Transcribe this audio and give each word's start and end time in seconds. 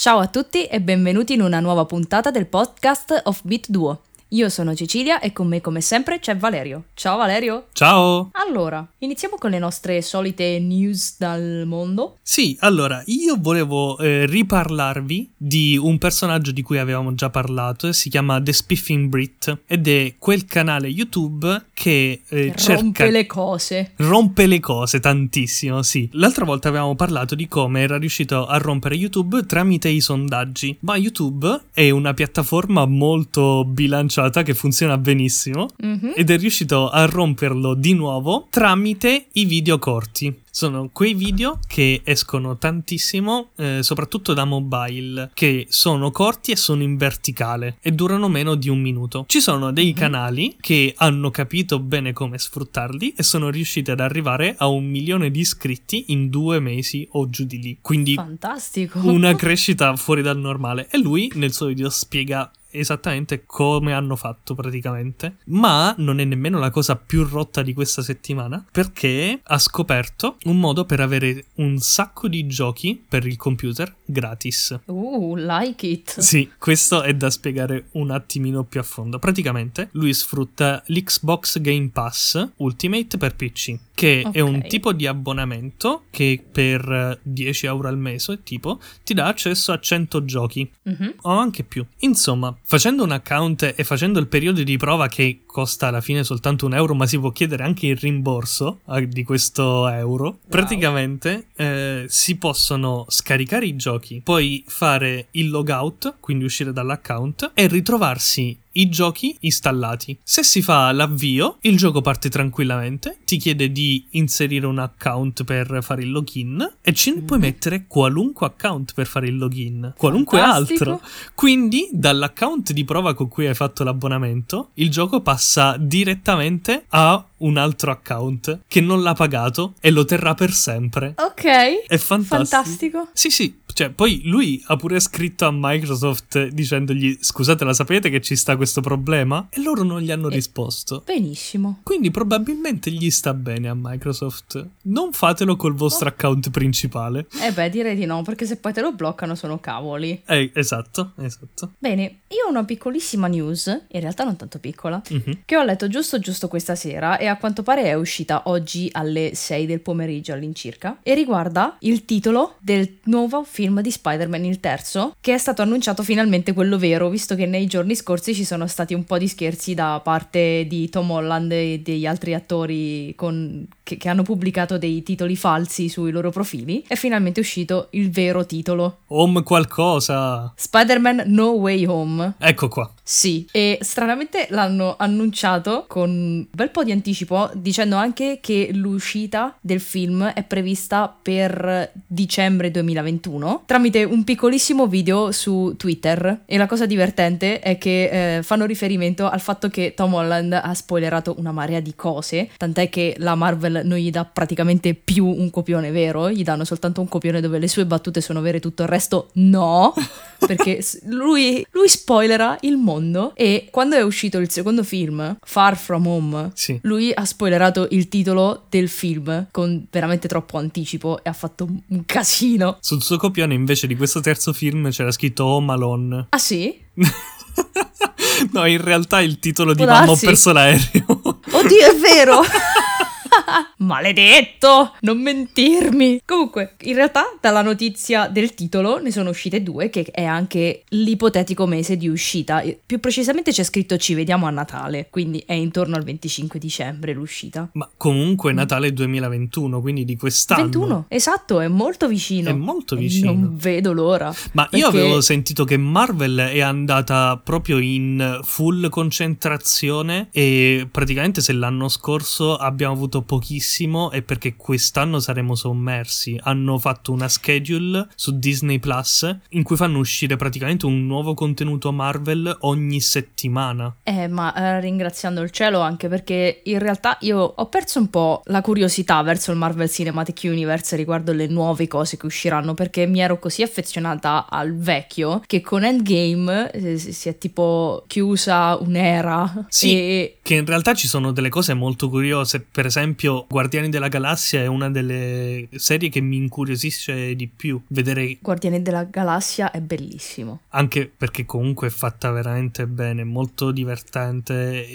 Ciao 0.00 0.18
a 0.18 0.28
tutti 0.28 0.64
e 0.64 0.80
benvenuti 0.80 1.34
in 1.34 1.42
una 1.42 1.60
nuova 1.60 1.84
puntata 1.84 2.30
del 2.30 2.46
podcast 2.46 3.20
of 3.24 3.42
Beat 3.44 3.68
Duo. 3.68 4.00
Io 4.32 4.48
sono 4.48 4.76
Cecilia 4.76 5.18
e 5.18 5.32
con 5.32 5.48
me 5.48 5.60
come 5.60 5.80
sempre 5.80 6.20
c'è 6.20 6.36
Valerio. 6.36 6.84
Ciao 6.94 7.16
Valerio. 7.16 7.66
Ciao. 7.72 8.30
Allora, 8.34 8.86
iniziamo 8.98 9.34
con 9.36 9.50
le 9.50 9.58
nostre 9.58 10.02
solite 10.02 10.60
news 10.60 11.16
dal 11.18 11.64
mondo. 11.66 12.18
Sì, 12.22 12.56
allora, 12.60 13.02
io 13.06 13.36
volevo 13.40 13.98
eh, 13.98 14.26
riparlarvi 14.26 15.32
di 15.36 15.76
un 15.76 15.98
personaggio 15.98 16.52
di 16.52 16.62
cui 16.62 16.78
avevamo 16.78 17.12
già 17.14 17.28
parlato, 17.28 17.92
si 17.92 18.08
chiama 18.08 18.40
The 18.40 18.52
Spiffing 18.52 19.08
Brit 19.08 19.62
ed 19.66 19.88
è 19.88 20.14
quel 20.16 20.44
canale 20.44 20.86
YouTube 20.86 21.64
che, 21.72 22.22
eh, 22.28 22.52
che 22.54 22.74
rompe 22.74 22.98
cerca... 22.98 23.06
le 23.06 23.26
cose. 23.26 23.92
Rompe 23.96 24.46
le 24.46 24.60
cose 24.60 25.00
tantissimo, 25.00 25.82
sì. 25.82 26.08
L'altra 26.12 26.44
volta 26.44 26.68
avevamo 26.68 26.94
parlato 26.94 27.34
di 27.34 27.48
come 27.48 27.80
era 27.80 27.98
riuscito 27.98 28.46
a 28.46 28.58
rompere 28.58 28.94
YouTube 28.94 29.44
tramite 29.44 29.88
i 29.88 30.00
sondaggi, 30.00 30.76
ma 30.82 30.96
YouTube 30.96 31.62
è 31.72 31.90
una 31.90 32.14
piattaforma 32.14 32.86
molto 32.86 33.64
bilanciata 33.64 34.18
che 34.28 34.54
funziona 34.54 34.98
benissimo 34.98 35.68
Mhm. 35.78 36.12
ed 36.16 36.30
è 36.30 36.36
riuscito 36.38 36.88
a 36.90 37.06
romperlo 37.06 37.74
di 37.74 37.94
nuovo 37.94 38.46
tramite 38.50 39.26
i 39.32 39.44
video 39.46 39.78
corti. 39.78 40.42
Sono 40.52 40.90
quei 40.92 41.14
video 41.14 41.60
che 41.68 42.00
escono 42.04 42.58
tantissimo, 42.58 43.50
eh, 43.56 43.78
soprattutto 43.82 44.34
da 44.34 44.44
mobile, 44.44 45.30
che 45.32 45.66
sono 45.68 46.10
corti 46.10 46.50
e 46.50 46.56
sono 46.56 46.82
in 46.82 46.96
verticale 46.96 47.76
e 47.80 47.92
durano 47.92 48.28
meno 48.28 48.56
di 48.56 48.68
un 48.68 48.80
minuto. 48.80 49.24
Ci 49.28 49.40
sono 49.40 49.70
dei 49.72 49.92
canali 49.92 50.56
che 50.60 50.92
hanno 50.96 51.30
capito 51.30 51.78
bene 51.78 52.12
come 52.12 52.36
sfruttarli 52.36 53.14
e 53.16 53.22
sono 53.22 53.48
riusciti 53.48 53.92
ad 53.92 54.00
arrivare 54.00 54.56
a 54.58 54.66
un 54.66 54.84
milione 54.86 55.30
di 55.30 55.38
iscritti 55.40 56.06
in 56.08 56.28
due 56.30 56.58
mesi 56.58 57.06
o 57.12 57.30
giù 57.30 57.44
di 57.44 57.60
lì. 57.60 57.78
Quindi 57.80 58.14
Fantastico. 58.14 58.98
una 59.08 59.34
crescita 59.36 59.94
fuori 59.94 60.20
dal 60.20 60.38
normale. 60.38 60.88
E 60.90 60.98
lui 60.98 61.30
nel 61.36 61.52
suo 61.52 61.66
video 61.66 61.88
spiega 61.90 62.50
esattamente 62.70 63.44
come 63.46 63.92
hanno 63.92 64.16
fatto 64.16 64.54
praticamente. 64.54 65.36
Ma 65.46 65.94
non 65.98 66.20
è 66.20 66.24
nemmeno 66.24 66.58
la 66.58 66.70
cosa 66.70 66.96
più 66.96 67.24
rotta 67.24 67.62
di 67.62 67.72
questa 67.72 68.02
settimana 68.02 68.64
perché 68.70 69.40
ha 69.42 69.58
scoperto 69.58 70.36
un 70.44 70.58
modo 70.58 70.84
per 70.84 71.00
avere 71.00 71.46
un 71.56 71.78
sacco 71.78 72.28
di 72.28 72.46
giochi 72.46 73.02
per 73.08 73.26
il 73.26 73.36
computer 73.36 73.94
gratis. 74.04 74.78
Uh, 74.86 75.34
like 75.36 75.86
it. 75.86 76.18
Sì, 76.20 76.50
questo 76.58 77.02
è 77.02 77.14
da 77.14 77.30
spiegare 77.30 77.86
un 77.92 78.10
attimino 78.10 78.64
più 78.64 78.80
a 78.80 78.82
fondo. 78.84 79.18
Praticamente 79.18 79.88
lui 79.92 80.12
sfrutta 80.14 80.82
l'Xbox 80.86 81.60
Game 81.60 81.88
Pass 81.92 82.48
Ultimate 82.56 83.16
per 83.16 83.34
PC, 83.36 83.78
che 83.94 84.28
è 84.32 84.40
un 84.40 84.62
tipo 84.66 84.92
di 84.92 85.06
abbonamento 85.06 86.04
che 86.10 86.42
per 86.50 86.90
eh, 86.90 87.18
10 87.22 87.66
euro 87.66 87.88
al 87.88 87.98
mese, 87.98 88.42
tipo, 88.42 88.80
ti 89.04 89.14
dà 89.14 89.26
accesso 89.26 89.72
a 89.72 89.78
100 89.78 90.24
giochi 90.24 90.70
Mhm. 90.82 91.14
o 91.22 91.30
anche 91.30 91.62
più. 91.62 91.84
Insomma, 92.00 92.56
facendo 92.70 93.02
un 93.02 93.10
account 93.10 93.74
e 93.74 93.82
facendo 93.82 94.20
il 94.20 94.28
periodo 94.28 94.62
di 94.62 94.76
prova 94.76 95.08
che 95.08 95.40
costa 95.44 95.88
alla 95.88 96.00
fine 96.00 96.22
soltanto 96.22 96.66
un 96.66 96.74
euro, 96.74 96.94
ma 96.94 97.04
si 97.04 97.18
può 97.18 97.32
chiedere 97.32 97.64
anche 97.64 97.88
il 97.88 97.96
rimborso 97.96 98.78
eh, 98.88 99.08
di 99.08 99.24
questo 99.24 99.88
euro, 99.88 100.38
praticamente 100.48 101.46
eh, 101.56 102.04
si 102.06 102.36
possono 102.36 103.06
scaricare 103.08 103.66
i 103.66 103.74
giochi, 103.74 104.20
poi 104.22 104.62
fare 104.68 105.26
il 105.32 105.50
logout, 105.50 106.18
quindi 106.20 106.44
uscire 106.44 106.72
dall'account, 106.72 107.50
e 107.54 107.66
ritrovarsi 107.66 108.56
i 108.72 108.88
giochi 108.88 109.36
installati. 109.40 110.18
Se 110.22 110.42
si 110.42 110.62
fa 110.62 110.92
l'avvio, 110.92 111.58
il 111.62 111.76
gioco 111.76 112.00
parte 112.00 112.28
tranquillamente, 112.28 113.18
ti 113.24 113.36
chiede 113.36 113.72
di 113.72 114.06
inserire 114.10 114.66
un 114.66 114.78
account 114.78 115.44
per 115.44 115.78
fare 115.82 116.02
il 116.02 116.10
login 116.10 116.76
e 116.80 116.92
ci 116.92 117.14
ne 117.14 117.22
puoi 117.22 117.38
mettere 117.38 117.86
qualunque 117.86 118.46
account 118.46 118.94
per 118.94 119.06
fare 119.06 119.28
il 119.28 119.36
login, 119.36 119.94
qualunque 119.96 120.38
Fantastico. 120.38 120.90
altro. 120.90 121.08
Quindi 121.34 121.88
dall'account 121.92 122.72
di 122.72 122.84
prova 122.84 123.14
con 123.14 123.28
cui 123.28 123.46
hai 123.46 123.54
fatto 123.54 123.84
l'abbonamento, 123.84 124.70
il 124.74 124.90
gioco 124.90 125.20
passa 125.20 125.76
direttamente 125.78 126.84
a 126.88 127.24
un 127.38 127.56
altro 127.56 127.90
account 127.90 128.62
che 128.68 128.80
non 128.80 129.02
l'ha 129.02 129.14
pagato 129.14 129.74
e 129.80 129.90
lo 129.90 130.04
terrà 130.04 130.34
per 130.34 130.52
sempre. 130.52 131.14
Ok. 131.16 131.86
È 131.86 131.96
fantastico. 131.96 132.36
Fantastico. 132.36 133.08
Sì, 133.12 133.30
sì, 133.30 133.59
cioè 133.72 133.90
poi 133.90 134.22
lui 134.24 134.62
ha 134.66 134.76
pure 134.76 134.98
scritto 135.00 135.46
a 135.46 135.50
Microsoft 135.52 136.48
dicendogli 136.48 137.18
scusate, 137.20 137.64
la 137.64 137.72
sapete 137.72 138.10
che 138.10 138.20
ci 138.20 138.36
sta 138.36 138.56
questo 138.56 138.80
problema? 138.80 139.48
E 139.50 139.60
loro 139.62 139.82
non 139.82 140.00
gli 140.00 140.10
hanno 140.10 140.28
E- 140.28 140.34
risposto. 140.34 141.02
Benissimo. 141.04 141.80
Quindi 141.82 142.10
probabilmente 142.10 142.90
gli 142.90 143.10
sta 143.10 143.34
bene 143.34 143.68
a 143.68 143.74
Microsoft. 143.76 144.66
Non 144.82 145.12
fatelo 145.12 145.56
col 145.56 145.74
vostro 145.74 146.08
Oh. 146.08 146.12
account 146.12 146.50
principale. 146.50 147.26
Eh 147.42 147.52
beh, 147.52 147.70
direi 147.70 147.94
di 147.96 148.04
no, 148.06 148.22
perché 148.22 148.46
se 148.46 148.56
poi 148.56 148.72
te 148.72 148.80
lo 148.80 148.92
bloccano 148.92 149.34
sono 149.34 149.58
cavoli. 149.60 150.22
Eh, 150.26 150.50
esatto, 150.54 151.12
esatto. 151.18 151.72
Bene, 151.78 152.02
io 152.28 152.46
ho 152.46 152.50
una 152.50 152.64
piccolissima 152.64 153.26
news, 153.26 153.66
in 153.66 154.00
realtà 154.00 154.24
non 154.24 154.36
tanto 154.36 154.58
piccola, 154.58 155.00
Mhm. 155.08 155.40
che 155.44 155.56
ho 155.56 155.62
letto 155.64 155.88
giusto 155.88 156.18
giusto 156.18 156.48
questa 156.48 156.74
sera 156.74 157.18
e 157.18 157.26
a 157.26 157.36
quanto 157.36 157.62
pare 157.62 157.82
è 157.84 157.94
uscita 157.94 158.42
oggi 158.46 158.88
alle 158.92 159.32
6 159.34 159.66
del 159.66 159.80
pomeriggio 159.80 160.32
all'incirca 160.32 160.98
e 161.02 161.14
riguarda 161.14 161.76
il 161.80 162.04
titolo 162.04 162.56
del 162.60 162.98
nuovo 163.04 163.44
film 163.44 163.59
di 163.68 163.90
Spider-Man 163.90 164.44
il 164.44 164.60
terzo 164.60 165.14
che 165.20 165.34
è 165.34 165.38
stato 165.38 165.62
annunciato 165.62 166.02
finalmente 166.02 166.52
quello 166.52 166.78
vero 166.78 167.08
visto 167.08 167.34
che 167.34 167.46
nei 167.46 167.66
giorni 167.66 167.94
scorsi 167.94 168.34
ci 168.34 168.44
sono 168.44 168.66
stati 168.66 168.94
un 168.94 169.04
po' 169.04 169.18
di 169.18 169.28
scherzi 169.28 169.74
da 169.74 170.00
parte 170.02 170.66
di 170.66 170.88
Tom 170.88 171.10
Holland 171.10 171.52
e 171.52 171.80
degli 171.82 172.06
altri 172.06 172.34
attori 172.34 173.12
con- 173.16 173.66
che, 173.90 173.96
che 173.96 174.08
hanno 174.08 174.22
pubblicato 174.22 174.78
dei 174.78 175.02
titoli 175.02 175.34
falsi 175.34 175.88
sui 175.88 176.12
loro 176.12 176.30
profili 176.30 176.84
è 176.86 176.94
finalmente 176.94 177.40
uscito 177.40 177.88
il 177.90 178.10
vero 178.10 178.46
titolo 178.46 178.98
Home 179.08 179.42
qualcosa. 179.42 180.52
Spider-Man 180.54 181.24
No 181.26 181.50
Way 181.50 181.86
Home 181.86 182.34
Ecco 182.38 182.68
qua. 182.68 182.88
sì, 183.02 183.46
e 183.50 183.78
stranamente 183.80 184.46
l'hanno 184.50 184.94
annunciato 184.98 185.84
con 185.88 186.10
un 186.10 186.46
bel 186.50 186.70
po' 186.70 186.84
di 186.84 186.92
anticipo, 186.92 187.50
dicendo 187.54 187.96
anche 187.96 188.38
che 188.40 188.70
l'uscita 188.72 189.56
del 189.60 189.80
film 189.80 190.24
è 190.26 190.44
prevista 190.44 191.14
per 191.20 191.90
dicembre 192.06 192.70
2021, 192.70 193.64
tramite 193.66 194.04
un 194.04 194.22
piccolissimo 194.24 194.86
video 194.86 195.32
su 195.32 195.74
Twitter. 195.76 196.42
E 196.46 196.56
la 196.56 196.66
cosa 196.66 196.86
divertente 196.86 197.60
è 197.60 197.78
che 197.78 198.36
eh, 198.36 198.42
fanno 198.42 198.66
riferimento 198.66 199.28
al 199.28 199.40
fatto 199.40 199.68
che 199.68 199.94
Tom 199.96 200.14
Holland 200.14 200.52
ha 200.52 200.74
spoilerato 200.74 201.34
una 201.38 201.52
marea 201.52 201.80
di 201.80 201.94
cose, 201.94 202.48
tant'è 202.56 202.88
che 202.88 203.14
la 203.18 203.34
Marvel 203.34 203.79
non 203.84 203.98
gli 203.98 204.10
dà 204.10 204.24
praticamente 204.24 204.94
più 204.94 205.26
un 205.26 205.50
copione 205.50 205.90
vero, 205.90 206.30
gli 206.30 206.42
danno 206.42 206.64
soltanto 206.64 207.00
un 207.00 207.08
copione 207.08 207.40
dove 207.40 207.58
le 207.58 207.68
sue 207.68 207.86
battute 207.86 208.20
sono 208.20 208.40
vere, 208.40 208.60
tutto 208.60 208.82
il 208.82 208.88
resto 208.88 209.30
no 209.34 209.94
perché 210.46 210.84
lui, 211.06 211.64
lui 211.72 211.88
spoilera 211.88 212.56
il 212.62 212.76
mondo 212.76 213.32
e 213.34 213.68
quando 213.70 213.96
è 213.96 214.02
uscito 214.02 214.38
il 214.38 214.50
secondo 214.50 214.82
film, 214.82 215.36
Far 215.42 215.76
From 215.76 216.06
Home, 216.06 216.50
Sì. 216.54 216.78
lui 216.82 217.12
ha 217.14 217.24
spoilerato 217.24 217.88
il 217.90 218.08
titolo 218.08 218.64
del 218.68 218.88
film 218.88 219.46
con 219.50 219.86
veramente 219.90 220.28
troppo 220.28 220.58
anticipo 220.58 221.22
e 221.22 221.28
ha 221.28 221.32
fatto 221.32 221.64
un- 221.88 222.04
casino. 222.06 222.78
Sul 222.80 223.02
suo 223.02 223.16
copione 223.18 223.54
invece 223.54 223.86
di 223.86 223.96
questo 223.96 224.20
terzo 224.20 224.52
film 224.52 224.90
c'era 224.90 225.10
scritto 225.12 225.44
Home 225.44 225.72
Alone. 225.72 226.26
Ah 226.30 226.38
sì? 226.38 226.76
no, 228.52 228.66
in 228.66 228.82
realtà 228.82 229.20
il 229.20 229.38
titolo 229.38 229.72
di 229.74 229.82
Può 229.84 229.92
Mamma 229.92 230.10
ho 230.12 230.16
perso 230.16 230.52
l'aereo. 230.52 231.04
Oddio, 231.50 231.86
è 231.90 231.96
vero! 232.00 232.40
Maledetto! 233.80 234.92
Non 235.00 235.20
mentirmi! 235.20 236.20
Comunque, 236.24 236.74
in 236.82 236.94
realtà, 236.94 237.24
dalla 237.40 237.62
notizia 237.62 238.28
del 238.28 238.54
titolo 238.54 239.00
ne 239.00 239.10
sono 239.10 239.30
uscite 239.30 239.62
due, 239.62 239.88
che 239.88 240.04
è 240.10 240.24
anche 240.24 240.82
l'ipotetico 240.88 241.66
mese 241.66 241.96
di 241.96 242.06
uscita. 242.06 242.62
Più 242.84 243.00
precisamente 243.00 243.52
c'è 243.52 243.62
scritto 243.62 243.96
ci 243.96 244.12
vediamo 244.12 244.46
a 244.46 244.50
Natale, 244.50 245.08
quindi 245.10 245.42
è 245.46 245.54
intorno 245.54 245.96
al 245.96 246.02
25 246.02 246.58
dicembre 246.58 247.14
l'uscita. 247.14 247.70
Ma 247.72 247.88
comunque 247.96 248.52
Natale 248.52 248.92
2021, 248.92 249.80
quindi 249.80 250.04
di 250.04 250.16
quest'anno. 250.16 250.64
21, 250.64 251.04
esatto, 251.08 251.60
è 251.60 251.68
molto 251.68 252.06
vicino. 252.06 252.50
È 252.50 252.52
molto 252.52 252.96
vicino. 252.96 253.32
Non 253.32 253.56
vedo 253.56 253.92
l'ora. 253.92 254.34
Ma 254.52 254.64
perché... 254.64 254.76
io 254.76 254.88
avevo 254.88 255.20
sentito 255.22 255.64
che 255.64 255.78
Marvel 255.78 256.36
è 256.36 256.60
andata 256.60 257.40
proprio 257.42 257.78
in 257.78 258.40
full 258.42 258.90
concentrazione 258.90 260.28
e 260.32 260.86
praticamente 260.90 261.40
se 261.40 261.52
l'anno 261.54 261.88
scorso 261.88 262.56
abbiamo 262.56 262.92
avuto 262.92 263.22
pochissimo 263.22 263.68
è 264.10 264.22
perché 264.22 264.56
quest'anno 264.56 265.20
saremo 265.20 265.54
sommersi. 265.54 266.38
Hanno 266.42 266.78
fatto 266.78 267.12
una 267.12 267.28
schedule 267.28 268.08
su 268.16 268.38
Disney 268.38 268.78
Plus 268.80 269.38
in 269.50 269.62
cui 269.62 269.76
fanno 269.76 269.98
uscire 269.98 270.36
praticamente 270.36 270.86
un 270.86 271.06
nuovo 271.06 271.34
contenuto 271.34 271.92
Marvel 271.92 272.56
ogni 272.60 273.00
settimana. 273.00 273.94
Eh, 274.02 274.26
ma 274.26 274.54
eh, 274.54 274.80
ringraziando 274.80 275.40
il 275.40 275.50
cielo 275.50 275.80
anche 275.80 276.08
perché 276.08 276.62
in 276.64 276.78
realtà 276.78 277.16
io 277.20 277.38
ho 277.38 277.66
perso 277.68 278.00
un 278.00 278.10
po' 278.10 278.42
la 278.46 278.60
curiosità 278.60 279.22
verso 279.22 279.52
il 279.52 279.56
Marvel 279.56 279.88
Cinematic 279.88 280.40
Universe 280.44 280.96
riguardo 280.96 281.32
le 281.32 281.46
nuove 281.46 281.86
cose 281.86 282.16
che 282.16 282.26
usciranno 282.26 282.74
perché 282.74 283.06
mi 283.06 283.20
ero 283.20 283.38
così 283.38 283.62
affezionata 283.62 284.46
al 284.48 284.76
vecchio 284.76 285.42
che 285.46 285.60
con 285.60 285.84
Endgame 285.84 286.70
eh, 286.72 286.98
si 286.98 287.28
è 287.28 287.38
tipo 287.38 288.04
chiusa 288.06 288.76
un'era. 288.80 289.66
Sì, 289.68 289.92
e... 289.92 290.38
che 290.42 290.54
in 290.54 290.66
realtà 290.66 290.94
ci 290.94 291.06
sono 291.06 291.32
delle 291.32 291.48
cose 291.48 291.74
molto 291.74 292.08
curiose, 292.08 292.60
per 292.60 292.86
esempio 292.86 293.46
Guardiani 293.60 293.90
della 293.90 294.08
Galassia 294.08 294.62
è 294.62 294.66
una 294.66 294.88
delle 294.88 295.68
serie 295.72 296.08
che 296.08 296.22
mi 296.22 296.36
incuriosisce 296.36 297.36
di 297.36 297.46
più 297.46 297.78
vedere... 297.88 298.38
Guardiani 298.40 298.80
della 298.80 299.04
Galassia 299.04 299.70
è 299.70 299.82
bellissimo. 299.82 300.60
Anche 300.70 301.12
perché 301.14 301.44
comunque 301.44 301.88
è 301.88 301.90
fatta 301.90 302.30
veramente 302.30 302.86
bene, 302.86 303.22
molto 303.22 303.70
divertente, 303.70 304.86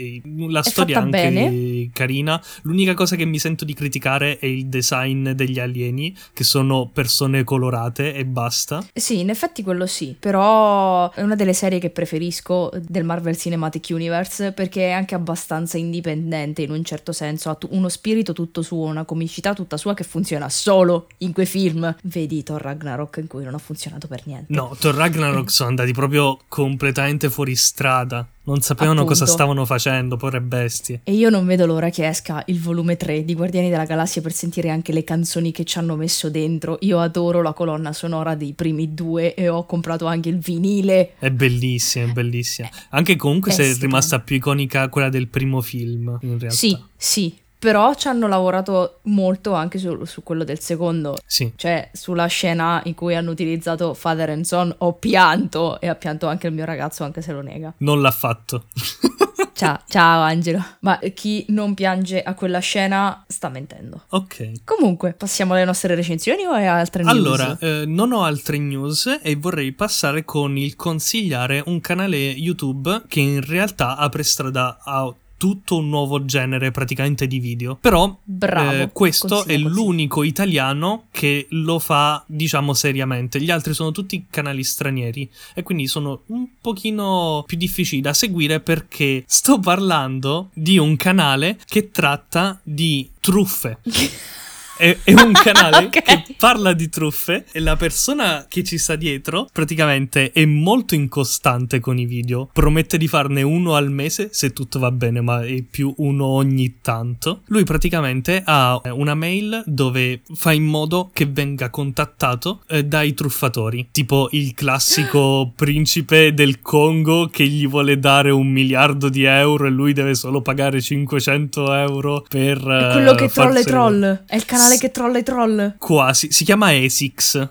la 0.47 0.61
è 0.61 0.63
storia 0.63 0.97
è 0.97 0.99
anche 0.99 1.29
bene. 1.29 1.89
carina. 1.93 2.41
L'unica 2.63 2.95
cosa 2.95 3.15
che 3.15 3.25
mi 3.25 3.37
sento 3.37 3.65
di 3.65 3.75
criticare 3.75 4.39
è 4.39 4.47
il 4.47 4.65
design 4.65 5.29
degli 5.33 5.59
alieni, 5.59 6.17
che 6.33 6.43
sono 6.43 6.89
persone 6.91 7.43
colorate 7.43 8.15
e 8.15 8.25
basta. 8.25 8.83
Sì, 8.91 9.19
in 9.19 9.29
effetti 9.29 9.61
quello 9.61 9.85
sì, 9.85 10.15
però 10.19 11.11
è 11.11 11.21
una 11.21 11.35
delle 11.35 11.53
serie 11.53 11.77
che 11.77 11.91
preferisco 11.91 12.71
del 12.81 13.03
Marvel 13.03 13.37
Cinematic 13.37 13.89
Universe 13.91 14.53
perché 14.53 14.87
è 14.87 14.91
anche 14.91 15.13
abbastanza 15.13 15.77
indipendente 15.77 16.63
in 16.63 16.71
un 16.71 16.83
certo 16.83 17.11
senso, 17.11 17.51
ha 17.51 17.57
uno 17.69 17.89
spirito 17.89 18.33
tutto 18.33 18.53
suo, 18.61 18.85
una 18.85 19.05
comicità 19.05 19.53
tutta 19.53 19.77
sua 19.77 19.93
che 19.93 20.03
funziona 20.03 20.49
solo 20.49 21.07
in 21.19 21.33
quei 21.33 21.45
film. 21.45 21.95
Vedi 22.03 22.43
Thor 22.43 22.61
Ragnarok 22.61 23.17
in 23.17 23.27
cui 23.27 23.43
non 23.43 23.53
ha 23.53 23.59
funzionato 23.59 24.07
per 24.07 24.21
niente. 24.25 24.53
No, 24.53 24.75
Thor 24.79 24.95
Ragnarok 24.95 25.49
sono 25.51 25.69
andati 25.69 25.91
proprio 25.93 26.39
completamente 26.47 27.29
fuori 27.29 27.55
strada. 27.55 28.27
Non 28.47 28.61
sapevano 28.61 29.01
Appunto. 29.01 29.17
cosa 29.19 29.25
stavano 29.25 29.65
facendo, 29.65 30.17
povere 30.17 30.39
bestie. 30.39 31.01
E 31.03 31.13
io 31.13 31.31
non 31.31 31.47
vedo 31.47 31.65
l'ora 31.65 31.89
che 31.89 32.07
esca 32.07 32.43
il 32.45 32.59
volume 32.59 32.95
3 32.95 33.25
di 33.25 33.33
Guardiani 33.33 33.71
della 33.71 33.85
Galassia 33.85 34.21
per 34.21 34.33
sentire 34.33 34.69
anche 34.69 34.93
le 34.93 35.03
canzoni 35.03 35.51
che 35.51 35.63
ci 35.63 35.79
hanno 35.79 35.95
messo 35.95 36.29
dentro. 36.29 36.77
Io 36.81 36.99
adoro 36.99 37.41
la 37.41 37.53
colonna 37.53 37.91
sonora 37.91 38.35
dei 38.35 38.53
primi 38.53 38.93
due 38.93 39.33
e 39.33 39.49
ho 39.49 39.65
comprato 39.65 40.05
anche 40.05 40.29
il 40.29 40.37
vinile. 40.37 41.13
È 41.17 41.31
bellissima, 41.31 42.05
è 42.05 42.11
bellissima. 42.11 42.69
Anche 42.89 43.15
comunque 43.15 43.51
se 43.51 43.71
è 43.71 43.75
rimasta 43.79 44.19
più 44.19 44.35
iconica 44.35 44.89
quella 44.89 45.09
del 45.09 45.27
primo 45.27 45.61
film, 45.61 46.15
in 46.21 46.37
realtà. 46.37 46.55
Sì, 46.55 46.77
sì, 46.95 47.35
però 47.65 47.95
ci 47.95 48.07
hanno 48.07 48.27
lavorato 48.27 48.99
molto 49.05 49.53
anche 49.53 49.79
su, 49.79 50.05
su 50.05 50.21
quello 50.21 50.43
del 50.43 50.59
secondo. 50.59 51.17
Sì. 51.25 51.51
Cioè, 51.55 51.89
sulla 51.93 52.27
scena 52.27 52.79
in 52.85 52.93
cui 52.93 53.15
hanno 53.15 53.31
utilizzato 53.31 53.95
Father 53.95 54.29
and 54.29 54.43
Son 54.43 54.71
ho 54.77 54.93
pianto 54.93 55.81
e 55.81 55.87
ha 55.87 55.95
pianto 55.95 56.27
anche 56.27 56.45
il 56.45 56.53
mio 56.53 56.63
ragazzo, 56.63 57.03
anche 57.03 57.23
se 57.23 57.31
lo 57.31 57.41
nega. 57.41 57.73
Non 57.77 58.01
l'ha 58.01 58.11
fatto. 58.11 58.65
Ciao, 59.55 59.79
ciao 59.87 60.21
Angelo. 60.21 60.61
Ma 60.81 60.99
chi 61.13 61.45
non 61.47 61.75
piange 61.75 62.21
a 62.21 62.33
quella 62.33 62.59
scena 62.59 63.23
sta 63.25 63.47
mentendo. 63.47 64.03
ok. 64.09 64.65
Comunque, 64.65 65.13
passiamo 65.13 65.53
alle 65.53 65.63
nostre 65.63 65.95
recensioni 65.95 66.43
o 66.43 66.51
hai 66.51 66.67
altre 66.67 67.03
news? 67.03 67.15
Allora, 67.15 67.57
eh, 67.59 67.85
non 67.87 68.11
ho 68.11 68.23
altre 68.23 68.57
news 68.57 69.19
e 69.23 69.35
vorrei 69.37 69.71
passare 69.71 70.25
con 70.25 70.57
il 70.57 70.75
consigliare 70.75 71.63
un 71.67 71.79
canale 71.79 72.17
YouTube 72.17 73.03
che 73.07 73.21
in 73.21 73.39
realtà 73.39 73.95
apre 73.95 74.23
strada 74.23 74.77
a 74.83 75.13
tutto 75.37 75.77
un 75.77 75.89
nuovo 75.89 76.25
genere 76.25 76.71
praticamente 76.71 77.27
di 77.27 77.39
video. 77.39 77.75
Però 77.75 78.17
Bravo, 78.23 78.83
eh, 78.83 78.89
questo 78.91 79.45
è 79.45 79.57
l'unico 79.57 80.23
italiano 80.23 81.05
che 81.11 81.47
lo 81.49 81.79
fa, 81.79 82.23
diciamo, 82.27 82.73
seriamente. 82.73 83.41
Gli 83.41 83.51
altri 83.51 83.73
sono 83.73 83.91
tutti 83.91 84.25
canali 84.29 84.63
stranieri 84.63 85.29
e 85.53 85.63
quindi 85.63 85.87
sono 85.87 86.21
un 86.27 86.47
pochino 86.59 87.43
più 87.45 87.57
difficili 87.57 88.01
da 88.01 88.13
seguire 88.13 88.59
perché 88.59 89.23
sto 89.27 89.59
parlando 89.59 90.49
di 90.53 90.77
un 90.77 90.95
canale 90.95 91.59
che 91.65 91.91
tratta 91.91 92.59
di 92.63 93.09
truffe. 93.19 93.79
È, 94.77 94.97
è 95.03 95.13
un 95.13 95.31
canale 95.41 95.85
Ok. 95.85 96.01
che 96.01 96.35
parla 96.37 96.73
di 96.73 96.89
truffe 96.89 97.45
e 97.51 97.59
la 97.59 97.75
persona 97.75 98.45
che 98.47 98.63
ci 98.63 98.77
sta 98.77 98.95
dietro 98.95 99.47
praticamente 99.51 100.31
è 100.31 100.45
molto 100.45 100.95
incostante 100.95 101.79
con 101.79 101.97
i 101.97 102.05
video. 102.05 102.49
Promette 102.51 102.97
di 102.97 103.07
farne 103.07 103.41
uno 103.41 103.75
al 103.75 103.89
mese 103.89 104.29
se 104.31 104.51
tutto 104.51 104.79
va 104.79 104.91
bene, 104.91 105.21
ma 105.21 105.43
è 105.43 105.61
più 105.63 105.93
uno 105.97 106.25
ogni 106.25 106.79
tanto. 106.81 107.41
Lui 107.47 107.63
praticamente 107.63 108.41
ha 108.45 108.81
una 108.91 109.15
mail 109.15 109.63
dove 109.65 110.21
fa 110.33 110.51
in 110.51 110.65
modo 110.65 111.09
che 111.13 111.25
venga 111.25 111.69
contattato 111.69 112.63
eh, 112.67 112.83
dai 112.83 113.13
truffatori, 113.13 113.87
tipo 113.91 114.27
il 114.31 114.53
classico 114.53 115.51
principe 115.55 116.33
del 116.33 116.61
Congo 116.61 117.27
che 117.27 117.45
gli 117.47 117.67
vuole 117.67 117.97
dare 117.99 118.31
un 118.31 118.47
miliardo 118.47 119.09
di 119.09 119.23
euro 119.23 119.67
e 119.67 119.69
lui 119.69 119.93
deve 119.93 120.15
solo 120.15 120.41
pagare 120.41 120.81
500 120.81 121.73
euro 121.73 122.25
per... 122.27 122.57
È 122.57 122.91
quello 122.91 123.11
eh, 123.11 123.15
che 123.15 123.23
i 123.25 123.29
farsene- 123.29 123.63
troll. 123.63 124.23
È 124.25 124.35
il 124.35 124.45
canale 124.45 124.64
che 124.79 124.91
trolla 124.91 125.19
i 125.19 125.23
troll. 125.23 125.77
Quasi, 125.77 126.31
si 126.31 126.43
chiama 126.43 126.75
Esix. 126.75 127.49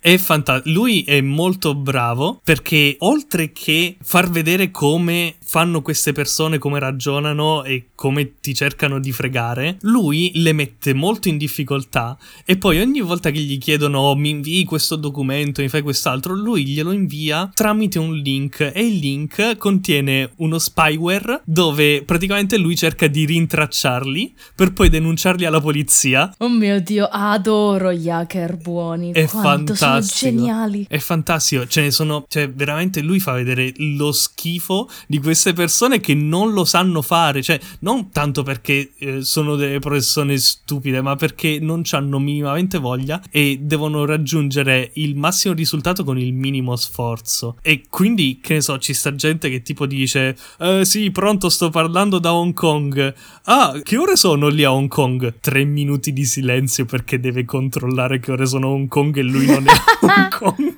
È 0.00 0.16
fantastico. 0.16 0.78
Lui 0.78 1.02
è 1.02 1.20
molto 1.20 1.74
bravo 1.74 2.40
perché 2.42 2.96
oltre 3.00 3.52
che 3.52 3.96
far 4.00 4.30
vedere 4.30 4.70
come 4.70 5.34
fanno 5.44 5.82
queste 5.82 6.12
persone, 6.12 6.58
come 6.58 6.78
ragionano 6.78 7.64
e 7.64 7.88
come 7.94 8.38
ti 8.40 8.54
cercano 8.54 8.98
di 9.00 9.12
fregare, 9.12 9.78
lui 9.82 10.30
le 10.34 10.52
mette 10.52 10.94
molto 10.94 11.28
in 11.28 11.36
difficoltà 11.38 12.16
e 12.44 12.56
poi 12.56 12.80
ogni 12.80 13.00
volta 13.00 13.30
che 13.30 13.40
gli 13.40 13.58
chiedono 13.58 13.98
"Oh, 14.00 14.16
mi 14.16 14.30
invii 14.30 14.64
questo 14.64 14.96
documento, 14.96 15.62
mi 15.62 15.68
fai 15.68 15.82
quest'altro, 15.82 16.34
lui 16.34 16.66
glielo 16.66 16.92
invia 16.92 17.50
tramite 17.52 17.98
un 17.98 18.14
link 18.14 18.70
e 18.74 18.86
il 18.86 18.98
link 18.98 19.56
contiene 19.56 20.32
uno 20.36 20.58
spyware 20.58 21.42
dove 21.44 22.02
praticamente 22.04 22.56
lui 22.58 22.76
cerca 22.76 23.06
di 23.06 23.24
rintracciarli 23.24 24.34
per 24.54 24.72
poi 24.72 24.88
denunciarli 24.88 25.44
alla 25.44 25.60
polizia 25.60 26.32
Oh 26.38 26.48
mio 26.48 26.80
dio, 26.80 27.08
adoro 27.10 27.92
gli 27.92 28.08
hacker 28.08 28.56
buoni. 28.56 29.12
è 29.12 29.26
Quanto 29.26 29.74
sono 29.74 29.87
fantastico. 29.92 30.30
geniali. 30.36 30.86
È 30.88 30.98
fantastico. 30.98 31.66
Ce 31.66 31.80
ne 31.80 31.90
sono. 31.90 32.24
Cioè, 32.28 32.50
veramente 32.50 33.00
lui 33.00 33.20
fa 33.20 33.32
vedere 33.32 33.72
lo 33.76 34.12
schifo 34.12 34.88
di 35.06 35.18
queste 35.18 35.52
persone 35.52 36.00
che 36.00 36.14
non 36.14 36.52
lo 36.52 36.64
sanno 36.64 37.02
fare. 37.02 37.42
Cioè, 37.42 37.58
non 37.80 38.10
tanto 38.10 38.42
perché 38.42 38.92
eh, 38.98 39.22
sono 39.22 39.56
delle 39.56 39.78
persone 39.78 40.36
stupide, 40.38 41.00
ma 41.02 41.16
perché 41.16 41.58
non 41.60 41.82
hanno 41.90 42.18
minimamente 42.18 42.78
voglia 42.78 43.20
e 43.30 43.58
devono 43.60 44.04
raggiungere 44.04 44.90
il 44.94 45.16
massimo 45.16 45.54
risultato 45.54 46.04
con 46.04 46.18
il 46.18 46.32
minimo 46.32 46.76
sforzo. 46.76 47.56
E 47.62 47.84
quindi, 47.88 48.38
che 48.42 48.54
ne 48.54 48.60
so, 48.60 48.78
ci 48.78 48.94
sta 48.94 49.14
gente 49.14 49.48
che 49.50 49.62
tipo 49.62 49.86
dice: 49.86 50.36
"Eh, 50.58 50.84
Sì, 50.84 51.10
pronto, 51.10 51.48
sto 51.48 51.70
parlando 51.70 52.18
da 52.18 52.32
Hong 52.32 52.52
Kong. 52.52 53.14
Ah, 53.44 53.78
che 53.82 53.96
ore 53.96 54.16
sono 54.16 54.48
lì 54.48 54.64
a 54.64 54.72
Hong 54.72 54.88
Kong? 54.88 55.34
Tre 55.40 55.64
minuti 55.64 56.12
di 56.12 56.24
silenzio 56.24 56.84
perché 56.84 57.18
deve 57.20 57.44
controllare 57.44 58.20
che 58.20 58.32
ore 58.32 58.46
sono 58.46 58.68
a 58.68 58.70
Hong 58.70 58.88
Kong 58.88 59.16
e 59.16 59.22
lui 59.22 59.46
non 59.46 59.66
è 59.66 59.72
Hong 60.00 60.28
Kong. 60.38 60.74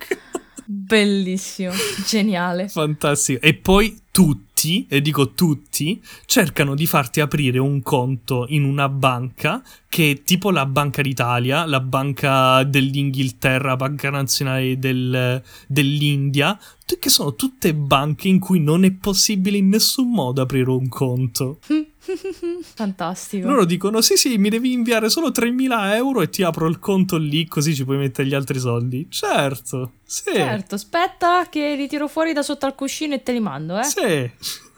Bellissimo, 0.73 1.73
geniale. 2.07 2.69
Fantastico. 2.69 3.41
E 3.45 3.55
poi 3.55 4.03
tutti, 4.13 4.87
e 4.89 5.01
dico 5.01 5.33
tutti, 5.33 6.01
cercano 6.27 6.77
di 6.77 6.87
farti 6.87 7.21
aprire 7.21 7.59
un 7.59 7.83
conto 7.83 8.47
in 8.51 8.63
una 8.65 8.89
banca 8.89 9.63
che 9.89 10.11
è 10.13 10.23
tipo 10.23 10.53
la 10.53 10.67
Banca 10.67 11.03
d'Italia, 11.03 11.67
la 11.67 11.81
Banca 11.81 12.63
dell'Inghilterra, 12.63 13.75
Banca 13.75 14.11
Nazionale 14.11 14.79
del- 14.79 15.43
dell'India, 15.67 16.57
che 16.99 17.09
sono 17.09 17.35
tutte 17.35 17.75
banche 17.75 18.29
in 18.29 18.39
cui 18.39 18.61
non 18.61 18.85
è 18.85 18.93
possibile 18.93 19.57
in 19.57 19.69
nessun 19.69 20.11
modo 20.11 20.43
aprire 20.43 20.71
un 20.71 20.89
conto. 20.89 21.59
Fantastico. 22.63 23.47
Loro 23.47 23.65
dicono: 23.65 24.01
Sì, 24.01 24.17
sì, 24.17 24.39
mi 24.39 24.49
devi 24.49 24.73
inviare 24.73 25.09
solo 25.09 25.31
3.000 25.31 25.95
euro 25.95 26.23
e 26.23 26.29
ti 26.31 26.43
apro 26.43 26.67
il 26.67 26.79
conto 26.79 27.17
lì, 27.19 27.47
così 27.47 27.75
ci 27.75 27.85
puoi 27.85 27.99
mettere 27.99 28.27
gli 28.29 28.35
altri 28.35 28.59
soldi. 28.59 29.07
Certo, 29.11 29.93
sì. 30.05 30.33
Certo, 30.33 30.75
aspetta 30.75 31.49
che 31.49 31.75
li 31.77 31.87
tiro 31.89 32.09
fuori 32.09 32.33
da 32.33 32.43
sotto 32.43 32.67
al 32.67 32.75
cuscino 32.75 33.15
e 33.15 33.23
te 33.23 33.33
li 33.33 33.41
mando, 33.41 33.79
eh. 33.79 33.85
Sì. 33.85 34.31